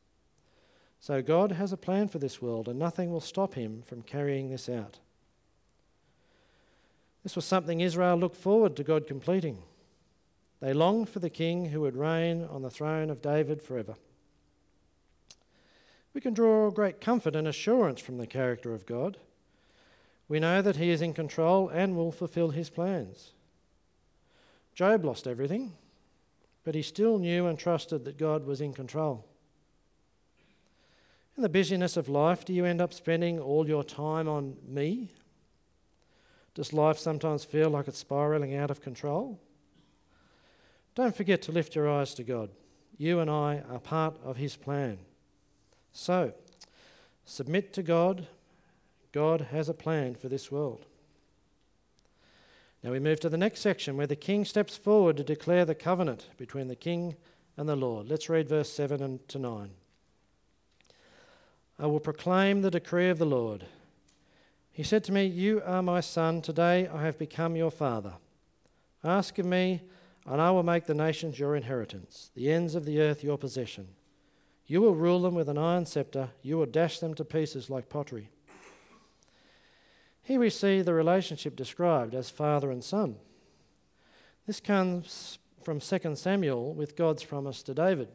So 1.02 1.22
God 1.22 1.52
has 1.52 1.74
a 1.74 1.78
plan 1.78 2.08
for 2.08 2.20
this 2.20 2.42
world, 2.42 2.70
and 2.70 2.80
nothing 2.80 3.12
will 3.12 3.20
stop 3.20 3.54
him 3.54 3.84
from 3.86 4.02
carrying 4.02 4.50
this 4.50 4.70
out. 4.70 5.00
This 7.24 7.36
was 7.36 7.46
something 7.46 7.82
Israel 7.82 8.18
looked 8.18 8.38
forward 8.38 8.76
to 8.76 8.84
God 8.84 9.08
completing. 9.08 9.60
They 10.62 10.74
longed 10.74 11.10
for 11.10 11.20
the 11.20 11.30
king 11.30 11.66
who 11.66 11.82
would 11.82 11.96
reign 11.96 12.46
on 12.50 12.62
the 12.62 12.70
throne 12.70 13.10
of 13.10 13.22
David 13.22 13.62
forever. 13.62 13.96
We 16.14 16.22
can 16.22 16.34
draw 16.34 16.70
great 16.72 17.00
comfort 17.00 17.36
and 17.36 17.48
assurance 17.48 18.02
from 18.02 18.18
the 18.18 18.28
character 18.28 18.74
of 18.74 18.86
God. 18.86 19.18
We 20.28 20.40
know 20.40 20.62
that 20.62 20.76
he 20.76 20.90
is 20.90 21.02
in 21.02 21.14
control 21.14 21.70
and 21.70 21.96
will 21.96 22.12
fulfill 22.12 22.50
his 22.50 22.70
plans. 22.70 23.32
Job 24.74 25.04
lost 25.04 25.28
everything, 25.28 25.74
but 26.64 26.76
he 26.76 26.82
still 26.82 27.20
knew 27.20 27.48
and 27.48 27.58
trusted 27.58 28.06
that 28.06 28.18
God 28.18 28.46
was 28.46 28.62
in 28.62 28.74
control. 28.74 29.26
In 31.36 31.44
the 31.44 31.50
busyness 31.50 31.96
of 31.96 32.10
life, 32.10 32.44
do 32.44 32.54
you 32.54 32.66
end 32.66 32.82
up 32.82 32.94
spending 32.94 33.40
all 33.40 33.68
your 33.68 33.84
time 33.84 34.28
on 34.28 34.58
me? 34.68 35.10
Does 36.54 36.74
life 36.74 36.98
sometimes 36.98 37.44
feel 37.44 37.70
like 37.70 37.88
it's 37.88 38.00
spiraling 38.00 38.56
out 38.56 38.72
of 38.72 38.82
control? 38.82 39.40
Don't 40.96 41.16
forget 41.16 41.42
to 41.44 41.52
lift 41.52 41.76
your 41.76 41.90
eyes 41.90 42.14
to 42.16 42.24
God. 42.24 42.50
You 42.98 43.20
and 43.20 43.30
I 43.30 43.64
are 43.70 43.80
part 43.80 44.18
of 44.24 44.38
His 44.38 44.56
plan. 44.56 44.98
So, 45.94 46.34
submit 47.24 47.74
to 47.74 47.84
God. 47.84 48.28
God 49.12 49.48
has 49.52 49.70
a 49.70 49.74
plan 49.74 50.16
for 50.16 50.28
this 50.28 50.52
world. 50.52 50.86
Now 52.84 52.92
we 52.92 53.00
move 53.00 53.20
to 53.22 53.30
the 53.30 53.38
next 53.38 53.62
section 53.62 53.98
where 53.98 54.08
the 54.08 54.16
king 54.16 54.46
steps 54.46 54.78
forward 54.78 55.18
to 55.18 55.24
declare 55.24 55.66
the 55.66 55.76
covenant 55.76 56.30
between 56.38 56.68
the 56.68 56.76
king 56.76 57.16
and 57.58 57.68
the 57.68 57.76
Lord. 57.76 58.08
Let's 58.08 58.30
read 58.30 58.48
verse 58.48 58.72
7 58.72 59.02
and 59.02 59.28
to 59.30 59.40
9. 59.40 59.70
I 61.78 61.86
will 61.86 62.00
proclaim 62.00 62.62
the 62.62 62.72
decree 62.72 63.10
of 63.10 63.20
the 63.20 63.26
Lord. 63.26 63.66
He 64.80 64.86
said 64.86 65.04
to 65.04 65.12
me, 65.12 65.26
You 65.26 65.62
are 65.66 65.84
my 65.84 66.00
son, 66.00 66.42
today 66.42 66.88
I 66.88 67.04
have 67.04 67.20
become 67.20 67.58
your 67.58 67.70
father. 67.70 68.14
Ask 69.04 69.38
of 69.38 69.46
me, 69.46 69.82
and 70.26 70.40
I 70.40 70.52
will 70.52 70.64
make 70.64 70.86
the 70.86 70.94
nations 70.94 71.38
your 71.38 71.58
inheritance, 71.58 72.32
the 72.34 72.50
ends 72.50 72.76
of 72.76 72.86
the 72.86 73.02
earth 73.02 73.22
your 73.22 73.38
possession. 73.38 73.90
You 74.68 74.80
will 74.80 74.96
rule 74.96 75.22
them 75.22 75.36
with 75.36 75.50
an 75.50 75.58
iron 75.58 75.86
scepter, 75.86 76.30
you 76.42 76.58
will 76.58 76.66
dash 76.66 77.00
them 77.00 77.14
to 77.16 77.26
pieces 77.26 77.70
like 77.70 77.90
pottery. 77.90 78.30
Here 80.24 80.40
we 80.40 80.50
see 80.50 80.82
the 80.82 80.94
relationship 80.94 81.58
described 81.58 82.16
as 82.16 82.30
father 82.30 82.72
and 82.72 82.82
son. 82.82 83.18
This 84.48 84.62
comes 84.62 85.40
from 85.62 85.82
2 85.82 86.16
Samuel 86.16 86.74
with 86.74 86.96
God's 86.96 87.26
promise 87.26 87.64
to 87.64 87.74
David. 87.74 88.08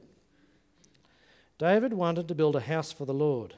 David 1.59 1.93
wanted 1.93 2.27
to 2.29 2.35
build 2.35 2.57
a 2.57 2.61
house 2.61 2.91
for 2.91 3.05
the 3.05 3.13
Lord. 3.13 3.53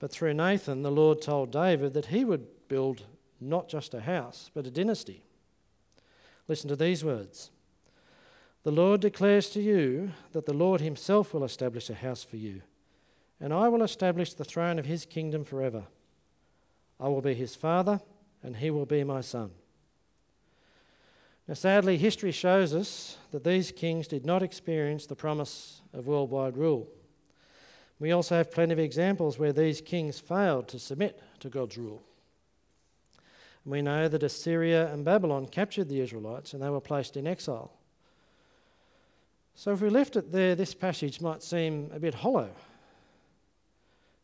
But 0.00 0.10
through 0.10 0.34
Nathan, 0.34 0.82
the 0.82 0.90
Lord 0.90 1.20
told 1.20 1.52
David 1.52 1.92
that 1.92 2.06
he 2.06 2.24
would 2.24 2.46
build 2.68 3.04
not 3.38 3.68
just 3.68 3.94
a 3.94 4.00
house, 4.00 4.50
but 4.52 4.66
a 4.66 4.70
dynasty. 4.70 5.22
Listen 6.48 6.68
to 6.68 6.76
these 6.76 7.04
words 7.04 7.50
The 8.64 8.72
Lord 8.72 9.00
declares 9.00 9.50
to 9.50 9.62
you 9.62 10.12
that 10.32 10.46
the 10.46 10.54
Lord 10.54 10.80
himself 10.80 11.32
will 11.32 11.44
establish 11.44 11.88
a 11.88 11.94
house 11.94 12.24
for 12.24 12.38
you, 12.38 12.62
and 13.38 13.52
I 13.52 13.68
will 13.68 13.82
establish 13.82 14.32
the 14.32 14.44
throne 14.44 14.78
of 14.78 14.86
his 14.86 15.04
kingdom 15.04 15.44
forever. 15.44 15.84
I 16.98 17.08
will 17.08 17.22
be 17.22 17.34
his 17.34 17.54
father, 17.54 18.00
and 18.42 18.56
he 18.56 18.70
will 18.70 18.86
be 18.86 19.04
my 19.04 19.20
son. 19.20 19.50
Now, 21.46 21.54
sadly, 21.54 21.98
history 21.98 22.32
shows 22.32 22.74
us 22.74 23.18
that 23.32 23.44
these 23.44 23.72
kings 23.72 24.06
did 24.06 24.24
not 24.24 24.42
experience 24.42 25.06
the 25.06 25.16
promise 25.16 25.82
of 25.92 26.06
worldwide 26.06 26.56
rule. 26.56 26.88
We 28.00 28.12
also 28.12 28.34
have 28.36 28.50
plenty 28.50 28.72
of 28.72 28.78
examples 28.78 29.38
where 29.38 29.52
these 29.52 29.82
kings 29.82 30.18
failed 30.18 30.68
to 30.68 30.78
submit 30.78 31.22
to 31.40 31.50
God's 31.50 31.76
rule. 31.76 32.02
We 33.66 33.82
know 33.82 34.08
that 34.08 34.22
Assyria 34.22 34.90
and 34.90 35.04
Babylon 35.04 35.46
captured 35.46 35.88
the 35.88 36.00
Israelites 36.00 36.54
and 36.54 36.62
they 36.62 36.70
were 36.70 36.80
placed 36.80 37.16
in 37.18 37.26
exile. 37.26 37.70
So, 39.54 39.72
if 39.72 39.82
we 39.82 39.90
left 39.90 40.16
it 40.16 40.32
there, 40.32 40.54
this 40.54 40.72
passage 40.72 41.20
might 41.20 41.42
seem 41.42 41.90
a 41.92 42.00
bit 42.00 42.14
hollow. 42.14 42.48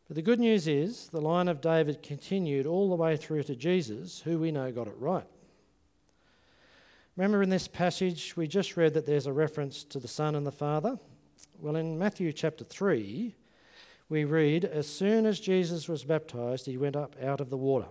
But 0.07 0.15
the 0.15 0.23
good 0.23 0.39
news 0.39 0.67
is 0.67 1.09
the 1.09 1.21
line 1.21 1.47
of 1.47 1.61
David 1.61 2.01
continued 2.01 2.65
all 2.65 2.89
the 2.89 2.95
way 2.95 3.15
through 3.15 3.43
to 3.43 3.55
Jesus, 3.55 4.21
who 4.21 4.39
we 4.39 4.51
know 4.51 4.71
got 4.71 4.87
it 4.87 4.95
right. 4.97 5.27
Remember 7.15 7.43
in 7.43 7.49
this 7.49 7.67
passage, 7.67 8.35
we 8.35 8.47
just 8.47 8.77
read 8.77 8.95
that 8.95 9.05
there's 9.05 9.27
a 9.27 9.33
reference 9.33 9.83
to 9.83 9.99
the 9.99 10.07
Son 10.07 10.33
and 10.33 10.47
the 10.47 10.51
Father. 10.51 10.97
Well, 11.59 11.75
in 11.75 11.99
Matthew 11.99 12.31
chapter 12.31 12.63
3, 12.63 13.35
we 14.09 14.23
read, 14.23 14.65
As 14.65 14.87
soon 14.87 15.25
as 15.25 15.39
Jesus 15.39 15.89
was 15.89 16.03
baptized, 16.03 16.65
he 16.65 16.77
went 16.77 16.95
up 16.95 17.15
out 17.21 17.41
of 17.41 17.49
the 17.49 17.57
water. 17.57 17.87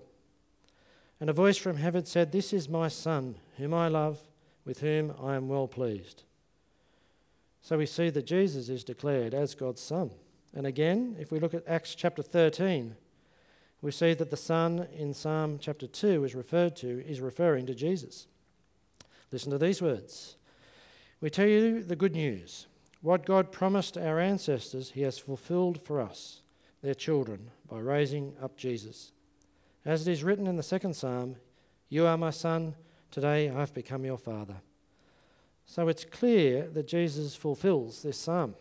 And 1.20 1.30
a 1.30 1.34
voice 1.34 1.56
from 1.56 1.76
heaven 1.76 2.04
said, 2.04 2.32
This 2.32 2.52
is 2.52 2.68
my 2.68 2.88
Son, 2.88 3.36
whom 3.56 3.72
I 3.74 3.88
love, 3.88 4.20
with 4.64 4.80
whom 4.80 5.14
I 5.22 5.36
am 5.36 5.48
well 5.48 5.68
pleased. 5.68 6.24
So 7.62 7.78
we 7.78 7.86
see 7.86 8.10
that 8.10 8.26
Jesus 8.26 8.68
is 8.68 8.84
declared 8.84 9.34
as 9.34 9.54
God's 9.54 9.80
Son. 9.80 10.10
And 10.54 10.66
again, 10.66 11.16
if 11.18 11.32
we 11.32 11.40
look 11.40 11.54
at 11.54 11.66
Acts 11.66 11.94
chapter 11.94 12.22
13, 12.22 12.94
we 13.82 13.90
see 13.90 14.14
that 14.14 14.30
the 14.30 14.36
Son 14.36 14.86
in 14.96 15.12
Psalm 15.12 15.58
chapter 15.60 15.86
2 15.86 16.24
is 16.24 16.34
referred 16.34 16.76
to, 16.76 17.04
is 17.06 17.20
referring 17.20 17.66
to 17.66 17.74
Jesus. 17.74 18.26
Listen 19.32 19.50
to 19.50 19.58
these 19.58 19.82
words. 19.82 20.36
We 21.20 21.30
tell 21.30 21.46
you 21.46 21.82
the 21.82 21.96
good 21.96 22.14
news. 22.14 22.66
What 23.02 23.26
God 23.26 23.52
promised 23.52 23.96
our 23.96 24.18
ancestors, 24.18 24.90
He 24.90 25.02
has 25.02 25.18
fulfilled 25.18 25.80
for 25.82 26.00
us, 26.00 26.42
their 26.82 26.94
children, 26.94 27.50
by 27.68 27.78
raising 27.78 28.34
up 28.42 28.56
Jesus. 28.56 29.12
As 29.84 30.06
it 30.06 30.10
is 30.10 30.24
written 30.24 30.46
in 30.46 30.56
the 30.56 30.62
second 30.62 30.94
psalm, 30.94 31.36
You 31.88 32.06
are 32.06 32.16
my 32.16 32.30
son, 32.30 32.74
today 33.10 33.48
I 33.48 33.60
have 33.60 33.74
become 33.74 34.04
your 34.04 34.18
father. 34.18 34.56
So 35.66 35.88
it's 35.88 36.04
clear 36.04 36.68
that 36.68 36.86
Jesus 36.86 37.34
fulfills 37.34 38.02
this 38.02 38.18
psalm. 38.18 38.54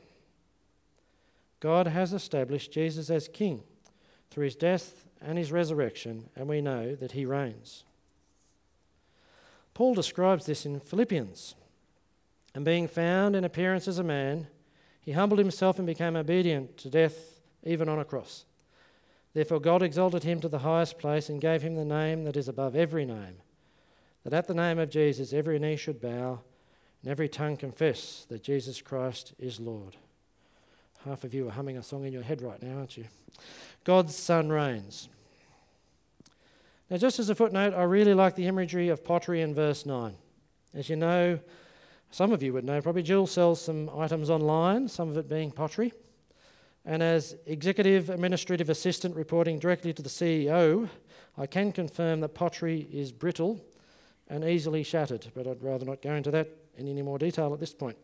God 1.60 1.88
has 1.88 2.13
established 2.13 2.72
Jesus 2.72 3.10
as 3.10 3.27
king 3.27 3.63
through 4.30 4.46
his 4.46 4.56
death 4.56 5.06
and 5.22 5.38
his 5.38 5.51
resurrection, 5.51 6.30
and 6.36 6.48
we 6.48 6.62
know 6.62 6.96
that 6.96 7.13
he 7.13 7.25
reigns. 7.25 7.84
Paul 9.74 9.94
describes 9.94 10.46
this 10.46 10.65
in 10.65 10.80
Philippians. 10.80 11.56
And 12.55 12.63
being 12.63 12.88
found 12.88 13.35
in 13.35 13.43
appearance 13.43 13.85
as 13.88 14.00
a 14.00 14.03
man, 14.03 14.47
he 15.01 15.12
humbled 15.12 15.39
himself 15.39 15.77
and 15.77 15.85
became 15.85 16.15
obedient 16.15 16.77
to 16.77 16.89
death, 16.89 17.41
even 17.63 17.89
on 17.89 18.00
a 18.00 18.05
cross. 18.05 18.45
Therefore, 19.33 19.59
God 19.59 19.83
exalted 19.83 20.24
him 20.24 20.39
to 20.39 20.47
the 20.47 20.59
highest 20.59 20.97
place 20.97 21.27
and 21.27 21.41
gave 21.41 21.62
him 21.62 21.75
the 21.75 21.83
name 21.83 22.24
that 22.24 22.38
is 22.38 22.47
above 22.47 22.74
every 22.74 23.03
name, 23.03 23.35
that 24.24 24.33
at 24.33 24.47
the 24.47 24.53
name 24.53 24.79
of 24.79 24.89
Jesus 24.89 25.33
every 25.33 25.59
knee 25.59 25.75
should 25.75 26.00
bow 26.00 26.39
and 27.03 27.12
every 27.12 27.27
tongue 27.27 27.57
confess 27.57 28.25
that 28.29 28.41
Jesus 28.41 28.81
Christ 28.81 29.33
is 29.38 29.59
Lord. 29.59 29.97
Half 31.03 31.25
of 31.25 31.33
you 31.33 31.50
are 31.50 31.51
humming 31.51 31.77
a 31.77 31.83
song 31.83 32.05
in 32.05 32.13
your 32.13 32.24
head 32.24 32.41
right 32.41 32.63
now, 32.63 32.77
aren't 32.77 32.95
you? 32.95 33.05
God's 33.83 34.15
Son 34.15 34.50
reigns. 34.50 35.09
Now, 36.89 36.97
just 36.97 37.19
as 37.19 37.29
a 37.29 37.35
footnote, 37.35 37.74
I 37.74 37.83
really 37.83 38.13
like 38.13 38.35
the 38.35 38.47
imagery 38.47 38.88
of 38.88 39.03
pottery 39.03 39.41
in 39.41 39.53
verse 39.53 39.85
9. 39.85 40.15
As 40.74 40.89
you 40.89 40.95
know, 40.95 41.39
Some 42.12 42.31
of 42.31 42.41
you 42.41 42.53
would 42.53 42.63
know 42.63 42.81
probably 42.81 43.03
Jill 43.03 43.27
sells 43.27 43.62
some 43.62 43.89
items 43.95 44.29
online, 44.29 44.88
some 44.88 45.09
of 45.09 45.17
it 45.17 45.27
being 45.27 45.51
pottery. 45.51 45.91
And 46.85 47.01
as 47.01 47.35
executive 47.47 48.09
administrative 48.09 48.69
assistant 48.69 49.15
reporting 49.15 49.59
directly 49.59 49.91
to 49.93 50.01
the 50.01 50.09
CEO, 50.09 50.88
I 51.38 51.47
can 51.47 51.71
confirm 51.71 52.21
that 52.21 52.29
pottery 52.29 52.88
is 52.91 53.12
brittle 53.12 53.59
and 54.27 54.43
easily 54.43 54.83
shattered, 54.83 55.27
but 55.33 55.47
I'd 55.47 55.63
rather 55.63 55.85
not 55.85 56.01
go 56.01 56.13
into 56.13 56.31
that 56.31 56.50
in 56.77 56.88
any 56.88 57.01
more 57.01 57.17
detail 57.17 57.53
at 57.53 57.59
this 57.59 57.74
point. 57.74 57.97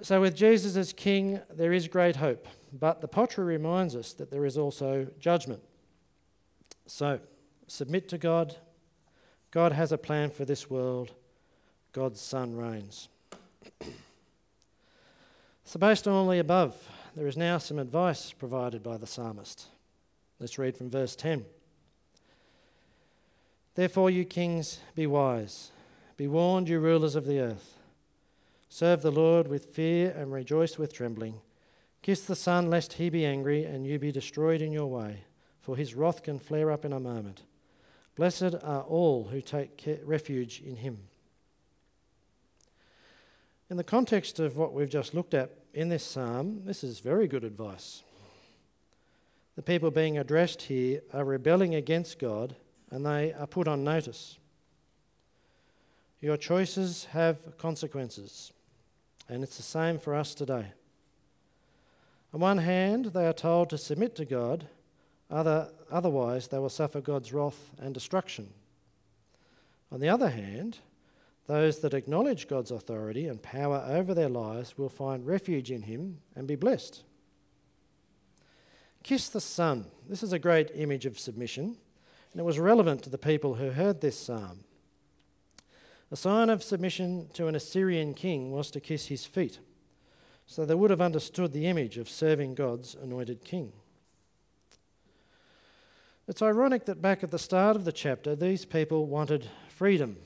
So, 0.00 0.20
with 0.20 0.34
Jesus 0.34 0.74
as 0.74 0.92
King, 0.92 1.40
there 1.54 1.72
is 1.72 1.86
great 1.86 2.16
hope, 2.16 2.48
but 2.72 3.00
the 3.00 3.08
pottery 3.08 3.44
reminds 3.44 3.94
us 3.94 4.14
that 4.14 4.30
there 4.30 4.46
is 4.46 4.56
also 4.56 5.06
judgment. 5.20 5.62
So, 6.86 7.20
submit 7.68 8.08
to 8.08 8.18
God. 8.18 8.56
God 9.50 9.72
has 9.72 9.92
a 9.92 9.98
plan 9.98 10.30
for 10.30 10.44
this 10.44 10.70
world. 10.70 11.12
God's 11.92 12.20
Son 12.20 12.56
reigns. 12.56 13.08
so, 15.64 15.78
based 15.78 16.08
on 16.08 16.14
all 16.14 16.28
the 16.28 16.38
above, 16.38 16.74
there 17.14 17.26
is 17.26 17.36
now 17.36 17.58
some 17.58 17.78
advice 17.78 18.32
provided 18.32 18.82
by 18.82 18.96
the 18.96 19.06
psalmist. 19.06 19.66
Let's 20.40 20.58
read 20.58 20.76
from 20.76 20.90
verse 20.90 21.14
10. 21.14 21.44
Therefore, 23.74 24.10
you 24.10 24.24
kings, 24.24 24.80
be 24.94 25.06
wise. 25.06 25.70
Be 26.16 26.26
warned, 26.26 26.68
you 26.68 26.80
rulers 26.80 27.14
of 27.14 27.26
the 27.26 27.40
earth. 27.40 27.78
Serve 28.68 29.02
the 29.02 29.10
Lord 29.10 29.48
with 29.48 29.66
fear 29.66 30.14
and 30.16 30.32
rejoice 30.32 30.78
with 30.78 30.94
trembling. 30.94 31.40
Kiss 32.00 32.24
the 32.24 32.34
Son, 32.34 32.70
lest 32.70 32.94
he 32.94 33.10
be 33.10 33.26
angry 33.26 33.64
and 33.64 33.86
you 33.86 33.98
be 33.98 34.10
destroyed 34.10 34.62
in 34.62 34.72
your 34.72 34.86
way, 34.86 35.24
for 35.60 35.76
his 35.76 35.94
wrath 35.94 36.22
can 36.22 36.38
flare 36.38 36.70
up 36.70 36.84
in 36.84 36.92
a 36.92 37.00
moment. 37.00 37.42
Blessed 38.16 38.54
are 38.62 38.82
all 38.82 39.24
who 39.24 39.40
take 39.40 40.00
refuge 40.04 40.62
in 40.64 40.76
him. 40.76 40.98
In 43.72 43.78
the 43.78 43.84
context 43.84 44.38
of 44.38 44.58
what 44.58 44.74
we've 44.74 44.90
just 44.90 45.14
looked 45.14 45.32
at 45.32 45.50
in 45.72 45.88
this 45.88 46.04
psalm, 46.04 46.60
this 46.66 46.84
is 46.84 47.00
very 47.00 47.26
good 47.26 47.42
advice. 47.42 48.02
The 49.56 49.62
people 49.62 49.90
being 49.90 50.18
addressed 50.18 50.60
here 50.60 51.00
are 51.10 51.24
rebelling 51.24 51.74
against 51.74 52.18
God 52.18 52.54
and 52.90 53.06
they 53.06 53.32
are 53.32 53.46
put 53.46 53.66
on 53.66 53.82
notice. 53.82 54.36
Your 56.20 56.36
choices 56.36 57.06
have 57.12 57.56
consequences. 57.56 58.52
And 59.30 59.42
it's 59.42 59.56
the 59.56 59.62
same 59.62 59.98
for 59.98 60.14
us 60.14 60.34
today. 60.34 60.66
On 62.34 62.40
one 62.40 62.58
hand, 62.58 63.06
they 63.06 63.26
are 63.26 63.32
told 63.32 63.70
to 63.70 63.78
submit 63.78 64.14
to 64.16 64.26
God, 64.26 64.66
other, 65.30 65.70
otherwise, 65.90 66.48
they 66.48 66.58
will 66.58 66.68
suffer 66.68 67.00
God's 67.00 67.32
wrath 67.32 67.70
and 67.78 67.94
destruction. 67.94 68.52
On 69.90 69.98
the 69.98 70.10
other 70.10 70.28
hand, 70.28 70.80
those 71.46 71.80
that 71.80 71.94
acknowledge 71.94 72.48
God's 72.48 72.70
authority 72.70 73.26
and 73.26 73.42
power 73.42 73.84
over 73.88 74.14
their 74.14 74.28
lives 74.28 74.78
will 74.78 74.88
find 74.88 75.26
refuge 75.26 75.70
in 75.70 75.82
Him 75.82 76.18
and 76.36 76.46
be 76.46 76.54
blessed. 76.54 77.02
Kiss 79.02 79.28
the 79.28 79.40
Son. 79.40 79.86
This 80.08 80.22
is 80.22 80.32
a 80.32 80.38
great 80.38 80.70
image 80.74 81.06
of 81.06 81.18
submission, 81.18 81.76
and 82.32 82.40
it 82.40 82.44
was 82.44 82.58
relevant 82.58 83.02
to 83.02 83.10
the 83.10 83.18
people 83.18 83.54
who 83.54 83.70
heard 83.70 84.00
this 84.00 84.18
psalm. 84.18 84.60
A 86.12 86.16
sign 86.16 86.50
of 86.50 86.62
submission 86.62 87.28
to 87.32 87.48
an 87.48 87.56
Assyrian 87.56 88.14
king 88.14 88.52
was 88.52 88.70
to 88.70 88.80
kiss 88.80 89.06
his 89.06 89.26
feet. 89.26 89.58
So 90.46 90.64
they 90.64 90.74
would 90.74 90.90
have 90.90 91.00
understood 91.00 91.52
the 91.52 91.66
image 91.66 91.98
of 91.98 92.08
serving 92.08 92.54
God's 92.54 92.94
anointed 92.94 93.44
king. 93.44 93.72
It's 96.28 96.42
ironic 96.42 96.84
that 96.84 97.02
back 97.02 97.24
at 97.24 97.30
the 97.30 97.38
start 97.38 97.74
of 97.74 97.84
the 97.84 97.92
chapter, 97.92 98.36
these 98.36 98.64
people 98.64 99.06
wanted 99.06 99.48
freedom 99.68 100.18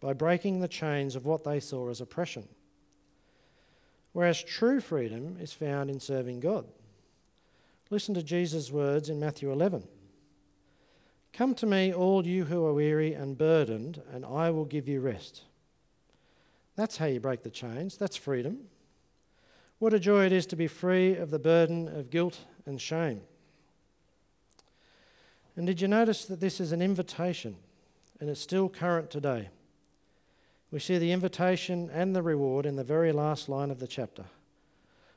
by 0.00 0.12
breaking 0.12 0.60
the 0.60 0.68
chains 0.68 1.16
of 1.16 1.26
what 1.26 1.44
they 1.44 1.60
saw 1.60 1.88
as 1.90 2.00
oppression. 2.00 2.48
Whereas 4.12 4.42
true 4.42 4.80
freedom 4.80 5.36
is 5.40 5.52
found 5.52 5.90
in 5.90 6.00
serving 6.00 6.40
God. 6.40 6.66
Listen 7.90 8.14
to 8.14 8.22
Jesus' 8.22 8.70
words 8.70 9.08
in 9.08 9.20
Matthew 9.20 9.50
11. 9.50 9.86
Come 11.32 11.54
to 11.56 11.66
me, 11.66 11.92
all 11.92 12.26
you 12.26 12.44
who 12.44 12.64
are 12.66 12.74
weary 12.74 13.14
and 13.14 13.38
burdened, 13.38 14.02
and 14.12 14.24
I 14.24 14.50
will 14.50 14.64
give 14.64 14.88
you 14.88 15.00
rest. 15.00 15.42
That's 16.76 16.96
how 16.96 17.06
you 17.06 17.20
break 17.20 17.42
the 17.42 17.50
chains. 17.50 17.96
That's 17.96 18.16
freedom. 18.16 18.58
What 19.78 19.94
a 19.94 20.00
joy 20.00 20.26
it 20.26 20.32
is 20.32 20.46
to 20.46 20.56
be 20.56 20.66
free 20.66 21.14
of 21.16 21.30
the 21.30 21.38
burden 21.38 21.88
of 21.88 22.10
guilt 22.10 22.40
and 22.66 22.80
shame. 22.80 23.20
And 25.56 25.66
did 25.66 25.80
you 25.80 25.88
notice 25.88 26.24
that 26.26 26.40
this 26.40 26.60
is 26.60 26.72
an 26.72 26.82
invitation 26.82 27.56
and 28.20 28.28
it's 28.28 28.40
still 28.40 28.68
current 28.68 29.10
today? 29.10 29.48
We 30.70 30.80
see 30.80 30.98
the 30.98 31.12
invitation 31.12 31.90
and 31.92 32.14
the 32.14 32.22
reward 32.22 32.66
in 32.66 32.76
the 32.76 32.84
very 32.84 33.12
last 33.12 33.48
line 33.48 33.70
of 33.70 33.78
the 33.78 33.86
chapter. 33.86 34.24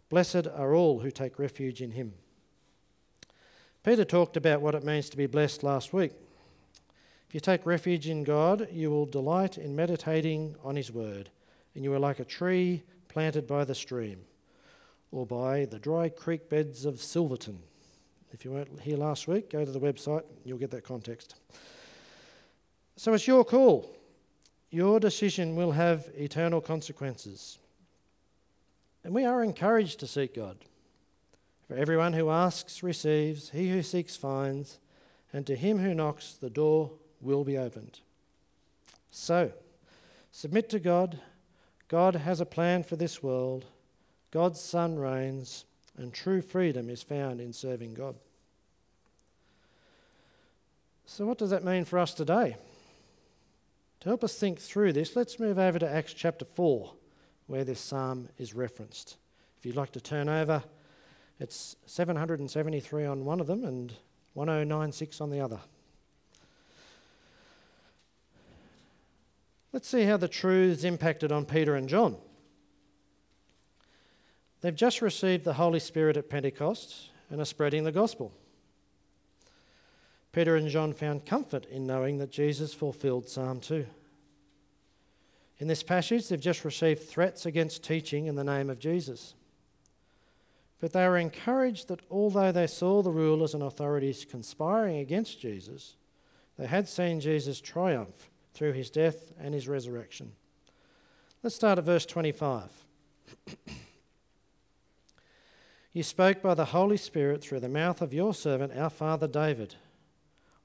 Blessed 0.09 0.47
are 0.47 0.73
all 0.73 0.99
who 0.99 1.11
take 1.11 1.39
refuge 1.39 1.81
in 1.81 1.91
him. 1.91 2.13
Peter 3.83 4.05
talked 4.05 4.37
about 4.37 4.61
what 4.61 4.75
it 4.75 4.83
means 4.83 5.09
to 5.09 5.17
be 5.17 5.25
blessed 5.25 5.63
last 5.63 5.91
week. 5.91 6.11
If 7.27 7.33
you 7.33 7.39
take 7.39 7.65
refuge 7.65 8.09
in 8.09 8.23
God, 8.23 8.67
you 8.71 8.91
will 8.91 9.05
delight 9.05 9.57
in 9.57 9.75
meditating 9.75 10.55
on 10.63 10.75
His 10.75 10.91
word, 10.91 11.29
and 11.73 11.83
you 11.83 11.93
are 11.93 11.99
like 11.99 12.19
a 12.19 12.25
tree 12.25 12.83
planted 13.07 13.47
by 13.47 13.63
the 13.63 13.73
stream 13.73 14.19
or 15.11 15.25
by 15.25 15.65
the 15.65 15.79
dry 15.79 16.09
creek 16.09 16.49
beds 16.49 16.85
of 16.85 17.01
Silverton. 17.01 17.57
If 18.33 18.45
you 18.45 18.51
weren't 18.51 18.81
here 18.81 18.97
last 18.97 19.27
week, 19.27 19.49
go 19.49 19.63
to 19.63 19.71
the 19.71 19.79
website, 19.79 20.23
you'll 20.43 20.57
get 20.57 20.71
that 20.71 20.83
context. 20.83 21.35
So 22.97 23.13
it's 23.13 23.25
your 23.25 23.45
call. 23.45 23.95
Your 24.71 25.01
decision 25.01 25.57
will 25.57 25.73
have 25.73 26.09
eternal 26.15 26.61
consequences. 26.61 27.59
And 29.03 29.13
we 29.13 29.25
are 29.25 29.43
encouraged 29.43 29.99
to 29.99 30.07
seek 30.07 30.35
God. 30.35 30.57
For 31.67 31.75
everyone 31.75 32.13
who 32.13 32.29
asks 32.29 32.81
receives, 32.81 33.49
he 33.49 33.69
who 33.69 33.83
seeks 33.83 34.15
finds, 34.15 34.79
and 35.33 35.45
to 35.45 35.55
him 35.55 35.79
who 35.79 35.93
knocks 35.93 36.33
the 36.33 36.49
door 36.49 36.91
will 37.19 37.43
be 37.43 37.57
opened. 37.57 37.99
So, 39.11 39.51
submit 40.31 40.69
to 40.69 40.79
God. 40.79 41.19
God 41.89 42.15
has 42.15 42.39
a 42.39 42.45
plan 42.45 42.83
for 42.83 42.95
this 42.95 43.21
world. 43.21 43.65
God's 44.31 44.61
Son 44.61 44.97
reigns, 44.97 45.65
and 45.97 46.13
true 46.13 46.41
freedom 46.41 46.89
is 46.89 47.03
found 47.03 47.41
in 47.41 47.51
serving 47.51 47.93
God. 47.93 48.15
So, 51.05 51.25
what 51.25 51.37
does 51.37 51.49
that 51.49 51.65
mean 51.65 51.83
for 51.83 51.99
us 51.99 52.13
today? 52.13 52.55
To 54.01 54.09
help 54.09 54.23
us 54.23 54.35
think 54.35 54.59
through 54.59 54.93
this, 54.93 55.15
let's 55.15 55.39
move 55.39 55.59
over 55.59 55.77
to 55.77 55.87
Acts 55.87 56.13
chapter 56.13 56.43
4, 56.43 56.91
where 57.45 57.63
this 57.63 57.79
psalm 57.79 58.29
is 58.39 58.55
referenced. 58.55 59.17
If 59.59 59.65
you'd 59.65 59.75
like 59.75 59.91
to 59.91 60.01
turn 60.01 60.27
over, 60.27 60.63
it's 61.39 61.75
773 61.85 63.05
on 63.05 63.25
one 63.25 63.39
of 63.39 63.45
them 63.45 63.63
and 63.63 63.93
1096 64.33 65.21
on 65.21 65.29
the 65.29 65.39
other. 65.39 65.59
Let's 69.71 69.87
see 69.87 70.03
how 70.03 70.17
the 70.17 70.27
truths 70.27 70.83
impacted 70.83 71.31
on 71.31 71.45
Peter 71.45 71.75
and 71.75 71.87
John. 71.87 72.17
They've 74.61 74.75
just 74.75 75.03
received 75.03 75.43
the 75.43 75.53
Holy 75.53 75.79
Spirit 75.79 76.17
at 76.17 76.27
Pentecost 76.27 77.11
and 77.29 77.39
are 77.39 77.45
spreading 77.45 77.83
the 77.83 77.91
gospel. 77.91 78.33
Peter 80.31 80.55
and 80.55 80.69
John 80.69 80.93
found 80.93 81.25
comfort 81.25 81.65
in 81.65 81.85
knowing 81.85 82.17
that 82.19 82.31
Jesus 82.31 82.73
fulfilled 82.73 83.27
Psalm 83.27 83.59
2. 83.59 83.85
In 85.59 85.67
this 85.67 85.83
passage, 85.83 86.27
they've 86.27 86.39
just 86.39 86.65
received 86.65 87.03
threats 87.03 87.45
against 87.45 87.83
teaching 87.83 88.25
in 88.25 88.35
the 88.35 88.43
name 88.43 88.69
of 88.69 88.79
Jesus. 88.79 89.35
But 90.79 90.93
they 90.93 91.07
were 91.07 91.17
encouraged 91.17 91.89
that 91.89 92.01
although 92.09 92.51
they 92.51 92.65
saw 92.65 93.03
the 93.03 93.11
rulers 93.11 93.53
and 93.53 93.61
authorities 93.61 94.25
conspiring 94.27 94.97
against 94.97 95.39
Jesus, 95.39 95.97
they 96.57 96.65
had 96.65 96.87
seen 96.87 97.19
Jesus 97.19 97.61
triumph 97.61 98.29
through 98.53 98.73
his 98.73 98.89
death 98.89 99.33
and 99.39 99.53
his 99.53 99.67
resurrection. 99.67 100.31
Let's 101.43 101.55
start 101.55 101.77
at 101.77 101.85
verse 101.85 102.05
25. 102.05 102.71
you 105.93 106.03
spoke 106.03 106.41
by 106.41 106.55
the 106.55 106.65
Holy 106.65 106.97
Spirit 106.97 107.43
through 107.43 107.59
the 107.59 107.69
mouth 107.69 108.01
of 108.01 108.13
your 108.13 108.33
servant, 108.33 108.73
our 108.75 108.89
father 108.89 109.27
David. 109.27 109.75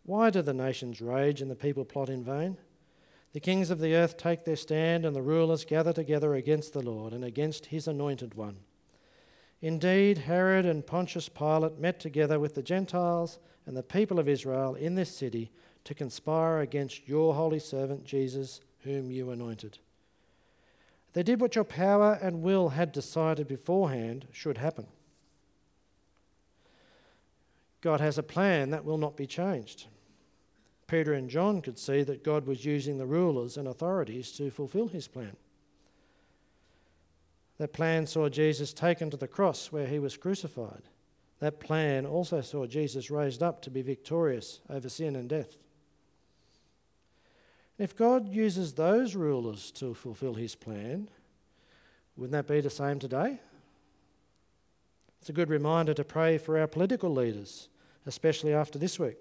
Why 0.07 0.31
do 0.31 0.41
the 0.41 0.55
nations 0.55 1.01
rage 1.01 1.43
and 1.43 1.51
the 1.51 1.57
people 1.57 1.85
plot 1.85 2.09
in 2.09 2.23
vain? 2.23 2.57
The 3.33 3.41
kings 3.41 3.71
of 3.71 3.81
the 3.81 3.97
earth 3.97 4.17
take 4.17 4.45
their 4.45 4.57
stand, 4.57 5.05
and 5.05 5.17
the 5.17 5.21
rulers 5.21 5.65
gather 5.65 5.93
together 5.93 6.37
against 6.37 6.73
the 6.73 6.81
Lord 6.81 7.13
and 7.13 7.25
against 7.25 7.67
his 7.67 7.89
anointed 7.89 8.35
one. 8.35 8.59
Indeed, 9.61 10.19
Herod 10.19 10.65
and 10.65 10.87
Pontius 10.87 11.29
Pilate 11.29 11.81
met 11.81 11.99
together 11.99 12.39
with 12.39 12.55
the 12.55 12.63
Gentiles 12.63 13.41
and 13.67 13.77
the 13.77 13.83
people 13.83 14.21
of 14.21 14.29
Israel 14.29 14.77
in 14.77 14.95
this 14.95 15.15
city 15.15 15.51
to 15.83 15.93
conspire 15.93 16.61
against 16.61 17.09
your 17.09 17.35
holy 17.35 17.59
servant 17.59 18.05
Jesus, 18.05 18.61
whom 18.85 19.11
you 19.11 19.31
anointed. 19.33 19.79
They 21.15 21.25
did 21.25 21.41
what 21.41 21.57
your 21.57 21.65
power 21.65 22.17
and 22.23 22.43
will 22.43 22.69
had 22.69 22.93
decided 22.93 23.49
beforehand 23.49 24.29
should 24.31 24.59
happen. 24.59 24.87
God 27.81 28.01
has 28.01 28.19
a 28.19 28.23
plan 28.23 28.71
that 28.71 28.85
will 28.85 28.99
not 28.99 29.17
be 29.17 29.27
changed. 29.27 29.87
Peter 30.87 31.15
and 31.15 31.29
John 31.29 31.61
could 31.61 31.79
see 31.79 32.03
that 32.05 32.23
God 32.23 32.47
was 32.47 32.65
using 32.65 32.99
the 32.99 33.07
rulers 33.07 33.57
and 33.57 33.67
authorities 33.67 34.31
to 34.33 34.51
fulfill 34.51 34.89
his 34.89 35.09
plan. 35.09 35.37
That 37.59 37.73
plan 37.73 38.07
saw 38.07 38.29
Jesus 38.29 38.73
taken 38.73 39.11
to 39.11 39.17
the 39.17 39.27
cross 39.27 39.73
where 39.73 39.87
he 39.87 39.99
was 39.99 40.17
crucified. 40.17 40.83
That 41.41 41.61
plan 41.61 42.07
also 42.07 42.41
saw 42.41 42.67
Jesus 42.67 43.11
raised 43.11 43.43
up 43.43 43.63
to 43.63 43.71
be 43.71 43.83
victorious 43.83 44.61
over 44.71 44.89
sin 44.89 45.17
and 45.17 45.29
death. 45.29 45.59
If 47.79 47.97
God 47.97 48.29
uses 48.29 48.73
those 48.73 49.15
rulers 49.15 49.71
to 49.73 49.93
fulfill 49.93 50.35
his 50.35 50.55
plan, 50.55 51.09
wouldn't 52.17 52.33
that 52.33 52.53
be 52.53 52.61
the 52.61 52.71
same 52.71 52.99
today? 52.99 53.39
It's 55.21 55.29
a 55.29 55.35
good 55.35 55.51
reminder 55.51 55.93
to 55.95 56.05
pray 56.05 56.39
for 56.39 56.59
our 56.59 56.67
political 56.67 57.11
leaders, 57.11 57.69
especially 58.07 58.55
after 58.55 58.79
this 58.79 58.99
week. 58.99 59.19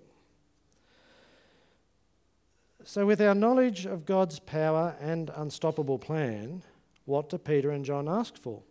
So, 2.88 3.08
with 3.08 3.20
our 3.20 3.34
knowledge 3.34 3.88
of 3.88 4.06
God's 4.06 4.38
power 4.38 4.96
and 5.02 5.32
unstoppable 5.36 5.98
plan, 5.98 6.62
what 7.06 7.30
do 7.30 7.40
Peter 7.40 7.72
and 7.72 7.84
John 7.84 8.08
ask 8.08 8.38
for? 8.38 8.62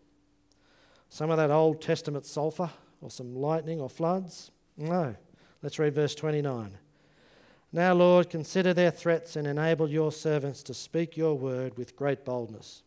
Some 1.08 1.30
of 1.30 1.36
that 1.36 1.50
Old 1.50 1.82
Testament 1.82 2.24
sulphur, 2.24 2.70
or 3.00 3.10
some 3.10 3.34
lightning 3.34 3.80
or 3.80 3.90
floods? 3.90 4.52
No. 4.76 5.16
Let's 5.62 5.80
read 5.80 5.96
verse 5.96 6.14
29. 6.14 6.78
Now, 7.72 7.92
Lord, 7.92 8.30
consider 8.30 8.72
their 8.72 8.92
threats 8.92 9.34
and 9.34 9.48
enable 9.48 9.90
your 9.90 10.12
servants 10.12 10.62
to 10.62 10.74
speak 10.74 11.16
your 11.16 11.34
word 11.36 11.76
with 11.76 11.96
great 11.96 12.24
boldness. 12.24 12.84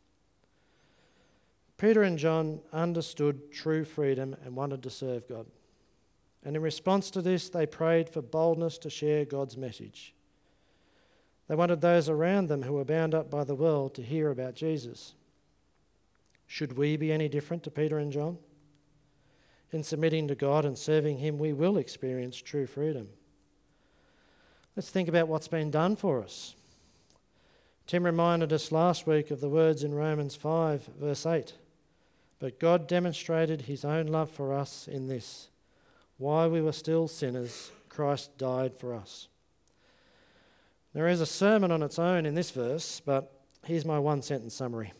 Peter 1.77 2.03
and 2.03 2.17
John 2.17 2.61
understood 2.71 3.51
true 3.51 3.83
freedom 3.83 4.33
and 4.45 4.55
wanted 4.55 4.81
to 4.83 4.89
serve 4.89 5.27
God. 5.27 5.47
And 6.45 6.55
in 6.55 6.61
response 6.61 7.11
to 7.11 7.21
this, 7.21 7.49
they 7.49 7.65
prayed 7.65 8.09
for 8.09 8.21
boldness 8.21 8.77
to 8.77 8.89
share 8.89 9.25
God's 9.25 9.57
message. 9.57 10.13
They 11.47 11.55
wanted 11.55 11.81
those 11.81 12.09
around 12.09 12.47
them 12.47 12.63
who 12.63 12.73
were 12.73 12.85
bound 12.85 13.15
up 13.15 13.29
by 13.29 13.43
the 13.43 13.55
world 13.55 13.95
to 13.95 14.01
hear 14.01 14.29
about 14.29 14.55
Jesus. 14.55 15.13
Should 16.45 16.77
we 16.77 16.97
be 16.97 17.11
any 17.11 17.29
different 17.29 17.63
to 17.63 17.71
Peter 17.71 17.97
and 17.97 18.11
John? 18.11 18.37
In 19.71 19.83
submitting 19.83 20.27
to 20.27 20.35
God 20.35 20.65
and 20.65 20.77
serving 20.77 21.17
Him, 21.17 21.37
we 21.37 21.53
will 21.53 21.77
experience 21.77 22.37
true 22.37 22.65
freedom. 22.65 23.09
Let's 24.75 24.89
think 24.89 25.09
about 25.09 25.27
what's 25.27 25.47
been 25.47 25.71
done 25.71 25.95
for 25.95 26.21
us. 26.21 26.55
Tim 27.85 28.03
reminded 28.03 28.51
us 28.51 28.71
last 28.71 29.07
week 29.07 29.31
of 29.31 29.41
the 29.41 29.49
words 29.49 29.83
in 29.83 29.93
Romans 29.93 30.35
5, 30.35 30.89
verse 30.99 31.25
8. 31.25 31.53
But 32.39 32.59
God 32.59 32.87
demonstrated 32.87 33.61
his 33.61 33.83
own 33.83 34.07
love 34.07 34.29
for 34.29 34.53
us 34.53 34.87
in 34.87 35.07
this 35.07 35.49
while 36.17 36.49
we 36.49 36.61
were 36.61 36.71
still 36.71 37.07
sinners, 37.07 37.71
Christ 37.89 38.37
died 38.37 38.73
for 38.73 38.93
us. 38.93 39.27
There 40.97 41.07
is 41.07 41.21
a 41.21 41.27
sermon 41.27 41.71
on 41.71 41.83
its 41.83 41.99
own 41.99 42.25
in 42.25 42.33
this 42.33 42.49
verse, 42.49 42.99
but 43.05 43.31
here's 43.63 43.85
my 43.85 43.99
one 43.99 44.23
sentence 44.23 44.55
summary 44.55 44.93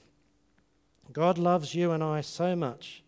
God 1.12 1.40
loves 1.40 1.74
you 1.74 1.92
and 1.92 2.04
I 2.04 2.22
so 2.22 2.56
much 2.56 3.04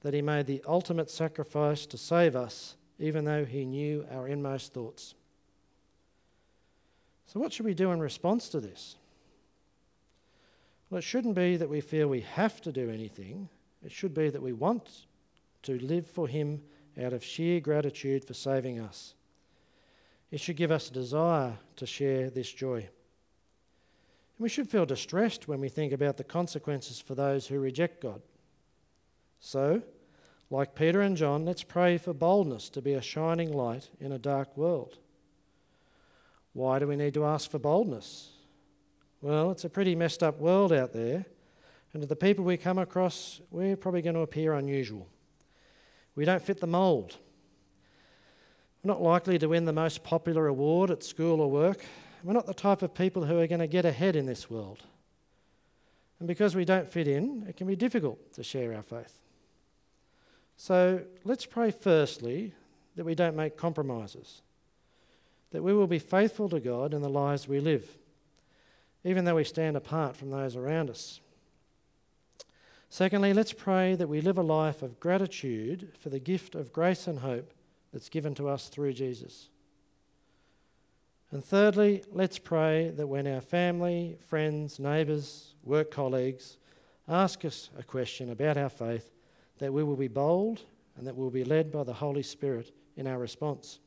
that 0.00 0.14
he 0.14 0.22
made 0.22 0.46
the 0.46 0.62
ultimate 0.66 1.10
sacrifice 1.10 1.84
to 1.84 1.98
save 1.98 2.34
us, 2.34 2.76
even 2.98 3.26
though 3.26 3.44
he 3.44 3.66
knew 3.66 4.06
our 4.10 4.26
inmost 4.26 4.72
thoughts. 4.72 5.14
So, 7.26 7.38
what 7.40 7.52
should 7.52 7.66
we 7.66 7.74
do 7.74 7.92
in 7.92 8.00
response 8.00 8.48
to 8.48 8.60
this? 8.60 8.96
Well, 10.88 11.00
it 11.00 11.04
shouldn't 11.04 11.34
be 11.34 11.58
that 11.58 11.68
we 11.68 11.82
feel 11.82 12.08
we 12.08 12.22
have 12.22 12.62
to 12.62 12.72
do 12.72 12.88
anything. 12.88 13.50
It 13.84 13.92
should 13.92 14.14
be 14.14 14.30
that 14.30 14.40
we 14.40 14.54
want 14.54 15.04
to 15.64 15.78
live 15.78 16.06
for 16.06 16.26
Him 16.26 16.62
out 16.98 17.12
of 17.12 17.22
sheer 17.22 17.60
gratitude 17.60 18.24
for 18.24 18.32
saving 18.32 18.80
us. 18.80 19.12
It 20.30 20.40
should 20.40 20.56
give 20.56 20.70
us 20.70 20.88
a 20.88 20.92
desire 20.92 21.58
to 21.76 21.86
share 21.86 22.30
this 22.30 22.52
joy. 22.52 22.78
And 22.78 22.88
we 24.38 24.48
should 24.48 24.68
feel 24.68 24.86
distressed 24.86 25.48
when 25.48 25.60
we 25.60 25.68
think 25.68 25.92
about 25.92 26.16
the 26.16 26.24
consequences 26.24 27.00
for 27.00 27.14
those 27.14 27.46
who 27.46 27.58
reject 27.58 28.00
God. 28.00 28.22
So, 29.40 29.82
like 30.50 30.74
Peter 30.74 31.00
and 31.00 31.16
John, 31.16 31.44
let's 31.44 31.62
pray 31.62 31.98
for 31.98 32.12
boldness 32.12 32.68
to 32.70 32.82
be 32.82 32.94
a 32.94 33.02
shining 33.02 33.52
light 33.52 33.90
in 34.00 34.12
a 34.12 34.18
dark 34.18 34.56
world. 34.56 34.98
Why 36.52 36.78
do 36.78 36.86
we 36.86 36.96
need 36.96 37.14
to 37.14 37.24
ask 37.24 37.50
for 37.50 37.58
boldness? 37.58 38.30
Well, 39.22 39.50
it's 39.50 39.64
a 39.64 39.70
pretty 39.70 39.94
messed 39.94 40.22
up 40.22 40.40
world 40.40 40.72
out 40.72 40.92
there, 40.92 41.24
and 41.92 42.02
to 42.02 42.06
the 42.06 42.16
people 42.16 42.44
we 42.44 42.56
come 42.56 42.78
across, 42.78 43.40
we're 43.50 43.76
probably 43.76 44.02
going 44.02 44.14
to 44.14 44.22
appear 44.22 44.54
unusual. 44.54 45.06
We 46.14 46.24
don't 46.24 46.42
fit 46.42 46.60
the 46.60 46.66
mould. 46.66 47.16
We're 48.82 48.92
not 48.92 49.02
likely 49.02 49.38
to 49.38 49.48
win 49.48 49.64
the 49.64 49.72
most 49.72 50.02
popular 50.04 50.46
award 50.46 50.90
at 50.90 51.02
school 51.02 51.40
or 51.40 51.50
work. 51.50 51.84
We're 52.24 52.32
not 52.32 52.46
the 52.46 52.54
type 52.54 52.82
of 52.82 52.94
people 52.94 53.24
who 53.24 53.38
are 53.38 53.46
going 53.46 53.60
to 53.60 53.66
get 53.66 53.84
ahead 53.84 54.16
in 54.16 54.26
this 54.26 54.50
world. 54.50 54.82
And 56.18 56.28
because 56.28 56.54
we 56.54 56.64
don't 56.64 56.88
fit 56.88 57.08
in, 57.08 57.46
it 57.48 57.56
can 57.56 57.66
be 57.66 57.76
difficult 57.76 58.32
to 58.34 58.42
share 58.42 58.74
our 58.74 58.82
faith. 58.82 59.20
So 60.56 61.02
let's 61.24 61.46
pray 61.46 61.70
firstly 61.70 62.52
that 62.96 63.04
we 63.04 63.14
don't 63.14 63.36
make 63.36 63.56
compromises 63.56 64.42
that 65.50 65.62
we 65.62 65.74
will 65.74 65.86
be 65.86 65.98
faithful 65.98 66.48
to 66.48 66.60
God 66.60 66.94
in 66.94 67.02
the 67.02 67.08
lives 67.08 67.48
we 67.48 67.60
live, 67.60 67.98
even 69.04 69.24
though 69.24 69.36
we 69.36 69.44
stand 69.44 69.76
apart 69.76 70.16
from 70.16 70.30
those 70.30 70.56
around 70.56 70.90
us. 70.90 71.20
Secondly, 72.88 73.32
let's 73.32 73.52
pray 73.52 73.94
that 73.94 74.08
we 74.08 74.20
live 74.20 74.38
a 74.38 74.42
life 74.42 74.82
of 74.82 74.98
gratitude 74.98 75.92
for 75.98 76.08
the 76.08 76.18
gift 76.18 76.54
of 76.54 76.72
grace 76.72 77.06
and 77.06 77.20
hope 77.20 77.52
that's 77.92 78.08
given 78.08 78.34
to 78.36 78.48
us 78.48 78.68
through 78.68 78.92
Jesus. 78.92 79.48
And 81.30 81.44
thirdly, 81.44 82.02
let's 82.10 82.38
pray 82.38 82.90
that 82.90 83.06
when 83.06 83.26
our 83.26 83.40
family, 83.40 84.16
friends, 84.28 84.80
neighbours, 84.80 85.54
work 85.62 85.90
colleagues 85.90 86.56
ask 87.08 87.44
us 87.44 87.70
a 87.78 87.82
question 87.82 88.30
about 88.30 88.56
our 88.56 88.68
faith, 88.68 89.10
that 89.58 89.72
we 89.72 89.84
will 89.84 89.96
be 89.96 90.08
bold 90.08 90.62
and 90.96 91.06
that 91.06 91.16
we'll 91.16 91.30
be 91.30 91.44
led 91.44 91.70
by 91.70 91.84
the 91.84 91.94
Holy 91.94 92.22
Spirit 92.22 92.72
in 92.96 93.06
our 93.06 93.18
response. 93.18 93.78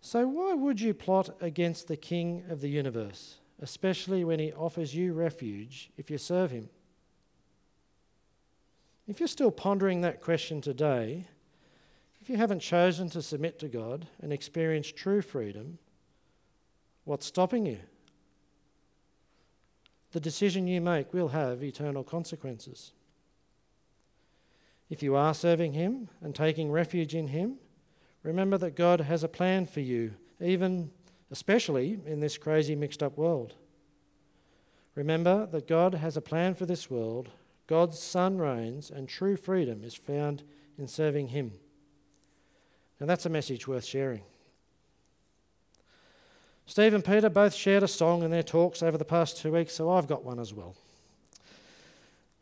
So, 0.00 0.28
why 0.28 0.54
would 0.54 0.80
you 0.80 0.92
plot 0.92 1.30
against 1.40 1.88
the 1.88 1.96
King 1.96 2.44
of 2.48 2.60
the 2.60 2.68
universe, 2.68 3.38
especially 3.60 4.22
when 4.22 4.38
he 4.38 4.52
offers 4.52 4.94
you 4.94 5.14
refuge 5.14 5.90
if 5.96 6.10
you 6.10 6.18
serve 6.18 6.50
him? 6.50 6.68
If 9.06 9.20
you're 9.20 9.26
still 9.28 9.50
pondering 9.50 10.00
that 10.00 10.20
question 10.20 10.60
today, 10.60 11.26
if 12.20 12.30
you 12.30 12.36
haven't 12.36 12.60
chosen 12.60 13.10
to 13.10 13.22
submit 13.22 13.58
to 13.58 13.68
God 13.68 14.06
and 14.20 14.32
experience 14.32 14.90
true 14.90 15.20
freedom, 15.20 15.78
what's 17.04 17.26
stopping 17.26 17.66
you? 17.66 17.80
The 20.12 20.20
decision 20.20 20.66
you 20.66 20.80
make 20.80 21.12
will 21.12 21.28
have 21.28 21.62
eternal 21.62 22.04
consequences. 22.04 22.92
If 24.88 25.02
you 25.02 25.16
are 25.16 25.34
serving 25.34 25.72
Him 25.72 26.08
and 26.22 26.34
taking 26.34 26.70
refuge 26.70 27.14
in 27.14 27.28
Him, 27.28 27.58
Remember 28.24 28.56
that 28.56 28.74
God 28.74 29.02
has 29.02 29.22
a 29.22 29.28
plan 29.28 29.66
for 29.66 29.80
you, 29.80 30.14
even 30.40 30.90
especially 31.30 32.00
in 32.06 32.20
this 32.20 32.38
crazy 32.38 32.74
mixed 32.74 33.02
up 33.02 33.16
world. 33.16 33.54
Remember 34.94 35.46
that 35.46 35.68
God 35.68 35.94
has 35.94 36.16
a 36.16 36.22
plan 36.22 36.54
for 36.54 36.64
this 36.64 36.90
world. 36.90 37.30
God's 37.66 37.98
Son 37.98 38.38
reigns, 38.38 38.90
and 38.90 39.08
true 39.08 39.36
freedom 39.36 39.82
is 39.82 39.94
found 39.94 40.42
in 40.78 40.86
serving 40.86 41.28
Him. 41.28 41.52
And 43.00 43.08
that's 43.08 43.26
a 43.26 43.30
message 43.30 43.66
worth 43.66 43.84
sharing. 43.84 44.22
Steve 46.66 46.94
and 46.94 47.04
Peter 47.04 47.28
both 47.28 47.54
shared 47.54 47.82
a 47.82 47.88
song 47.88 48.22
in 48.22 48.30
their 48.30 48.42
talks 48.42 48.82
over 48.82 48.96
the 48.96 49.04
past 49.04 49.38
two 49.38 49.52
weeks, 49.52 49.74
so 49.74 49.90
I've 49.90 50.06
got 50.06 50.24
one 50.24 50.38
as 50.38 50.54
well. 50.54 50.74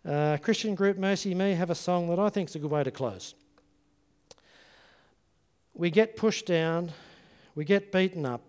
Uh, 0.05 0.37
Christian 0.39 0.75
group 0.75 0.99
Mercy 0.99 1.35
Me 1.35 1.53
have 1.53 1.71
a 1.71 1.75
song 1.75 2.09
that 2.09 2.19
I 2.19 2.29
think 2.29 2.49
is 2.49 2.57
a 2.57 2.59
good 2.59 2.71
way 2.71 2.85
to 2.85 2.91
close 2.91 3.35
we 5.75 5.91
get 5.91 6.17
pushed 6.17 6.47
down, 6.47 6.93
we 7.55 7.65
get 7.65 7.93
beaten 7.93 8.27
up, 8.27 8.43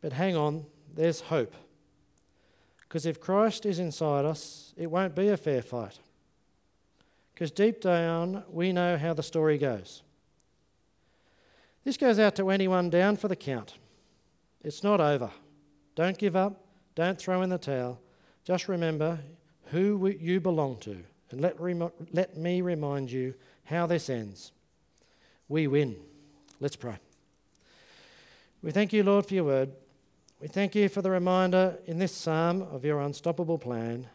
but 0.00 0.12
hang 0.12 0.36
on, 0.36 0.64
there's 0.94 1.20
hope. 1.20 1.54
Because 2.94 3.06
if 3.06 3.20
Christ 3.20 3.66
is 3.66 3.80
inside 3.80 4.24
us, 4.24 4.72
it 4.76 4.88
won't 4.88 5.16
be 5.16 5.26
a 5.26 5.36
fair 5.36 5.62
fight. 5.62 5.98
Because 7.34 7.50
deep 7.50 7.80
down, 7.80 8.44
we 8.48 8.72
know 8.72 8.96
how 8.96 9.12
the 9.12 9.20
story 9.20 9.58
goes. 9.58 10.04
This 11.82 11.96
goes 11.96 12.20
out 12.20 12.36
to 12.36 12.50
anyone 12.50 12.90
down 12.90 13.16
for 13.16 13.26
the 13.26 13.34
count. 13.34 13.74
It's 14.62 14.84
not 14.84 15.00
over. 15.00 15.32
Don't 15.96 16.16
give 16.16 16.36
up. 16.36 16.66
Don't 16.94 17.18
throw 17.18 17.42
in 17.42 17.50
the 17.50 17.58
towel. 17.58 18.00
Just 18.44 18.68
remember 18.68 19.18
who 19.72 20.14
you 20.20 20.38
belong 20.38 20.76
to. 20.82 20.96
And 21.32 21.40
let, 21.40 21.60
rem- 21.60 21.90
let 22.12 22.36
me 22.36 22.60
remind 22.60 23.10
you 23.10 23.34
how 23.64 23.88
this 23.88 24.08
ends. 24.08 24.52
We 25.48 25.66
win. 25.66 25.96
Let's 26.60 26.76
pray. 26.76 26.98
We 28.62 28.70
thank 28.70 28.92
you, 28.92 29.02
Lord, 29.02 29.26
for 29.26 29.34
your 29.34 29.42
word. 29.42 29.72
We 30.44 30.48
thank 30.48 30.74
you 30.74 30.90
for 30.90 31.00
the 31.00 31.10
reminder 31.10 31.78
in 31.86 31.98
this 31.98 32.12
psalm 32.14 32.60
of 32.60 32.84
your 32.84 33.00
unstoppable 33.00 33.56
plan. 33.56 34.08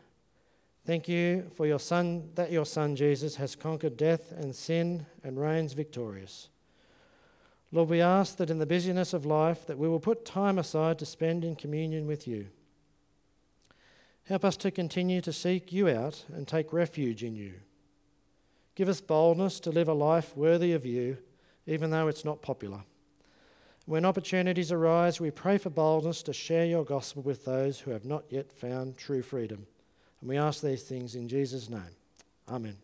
Thank 0.85 1.07
you 1.07 1.49
for 1.57 1.65
your 1.65 1.79
son 1.79 2.29
that 2.35 2.51
your 2.51 2.67
son 2.67 2.95
Jesus 2.95 3.37
has 3.37 3.55
conquered 3.55 3.97
death 3.97 4.31
and 4.31 4.55
sin 4.55 5.07
and 5.23 5.41
reigns 5.41 5.73
victorious. 5.73 6.49
Lord, 7.71 7.89
we 7.89 7.99
ask 7.99 8.37
that 8.37 8.51
in 8.51 8.59
the 8.59 8.67
busyness 8.67 9.11
of 9.11 9.25
life 9.25 9.65
that 9.65 9.79
we 9.79 9.89
will 9.89 9.99
put 9.99 10.23
time 10.23 10.59
aside 10.59 10.99
to 10.99 11.05
spend 11.07 11.43
in 11.43 11.55
communion 11.55 12.05
with 12.05 12.27
you. 12.27 12.49
Help 14.25 14.45
us 14.45 14.57
to 14.57 14.69
continue 14.69 15.21
to 15.21 15.33
seek 15.33 15.73
you 15.73 15.89
out 15.89 16.25
and 16.31 16.47
take 16.47 16.71
refuge 16.71 17.23
in 17.23 17.35
you. 17.35 17.53
Give 18.75 18.87
us 18.87 19.01
boldness 19.01 19.59
to 19.61 19.71
live 19.71 19.87
a 19.87 19.93
life 19.93 20.37
worthy 20.37 20.73
of 20.73 20.85
you, 20.85 21.17
even 21.65 21.89
though 21.89 22.07
it's 22.07 22.23
not 22.23 22.43
popular. 22.43 22.83
When 23.89 24.05
opportunities 24.05 24.71
arise, 24.71 25.19
we 25.19 25.31
pray 25.31 25.57
for 25.57 25.71
boldness 25.71 26.21
to 26.21 26.31
share 26.31 26.63
your 26.63 26.85
gospel 26.85 27.23
with 27.23 27.43
those 27.43 27.79
who 27.79 27.89
have 27.89 28.05
not 28.05 28.23
yet 28.29 28.51
found 28.51 28.99
true 28.99 29.23
freedom. 29.23 29.65
And 30.21 30.29
we 30.29 30.37
ask 30.37 30.61
these 30.61 30.83
things 30.83 31.15
in 31.15 31.27
Jesus' 31.27 31.71
name. 31.71 31.95
Amen. 32.47 32.77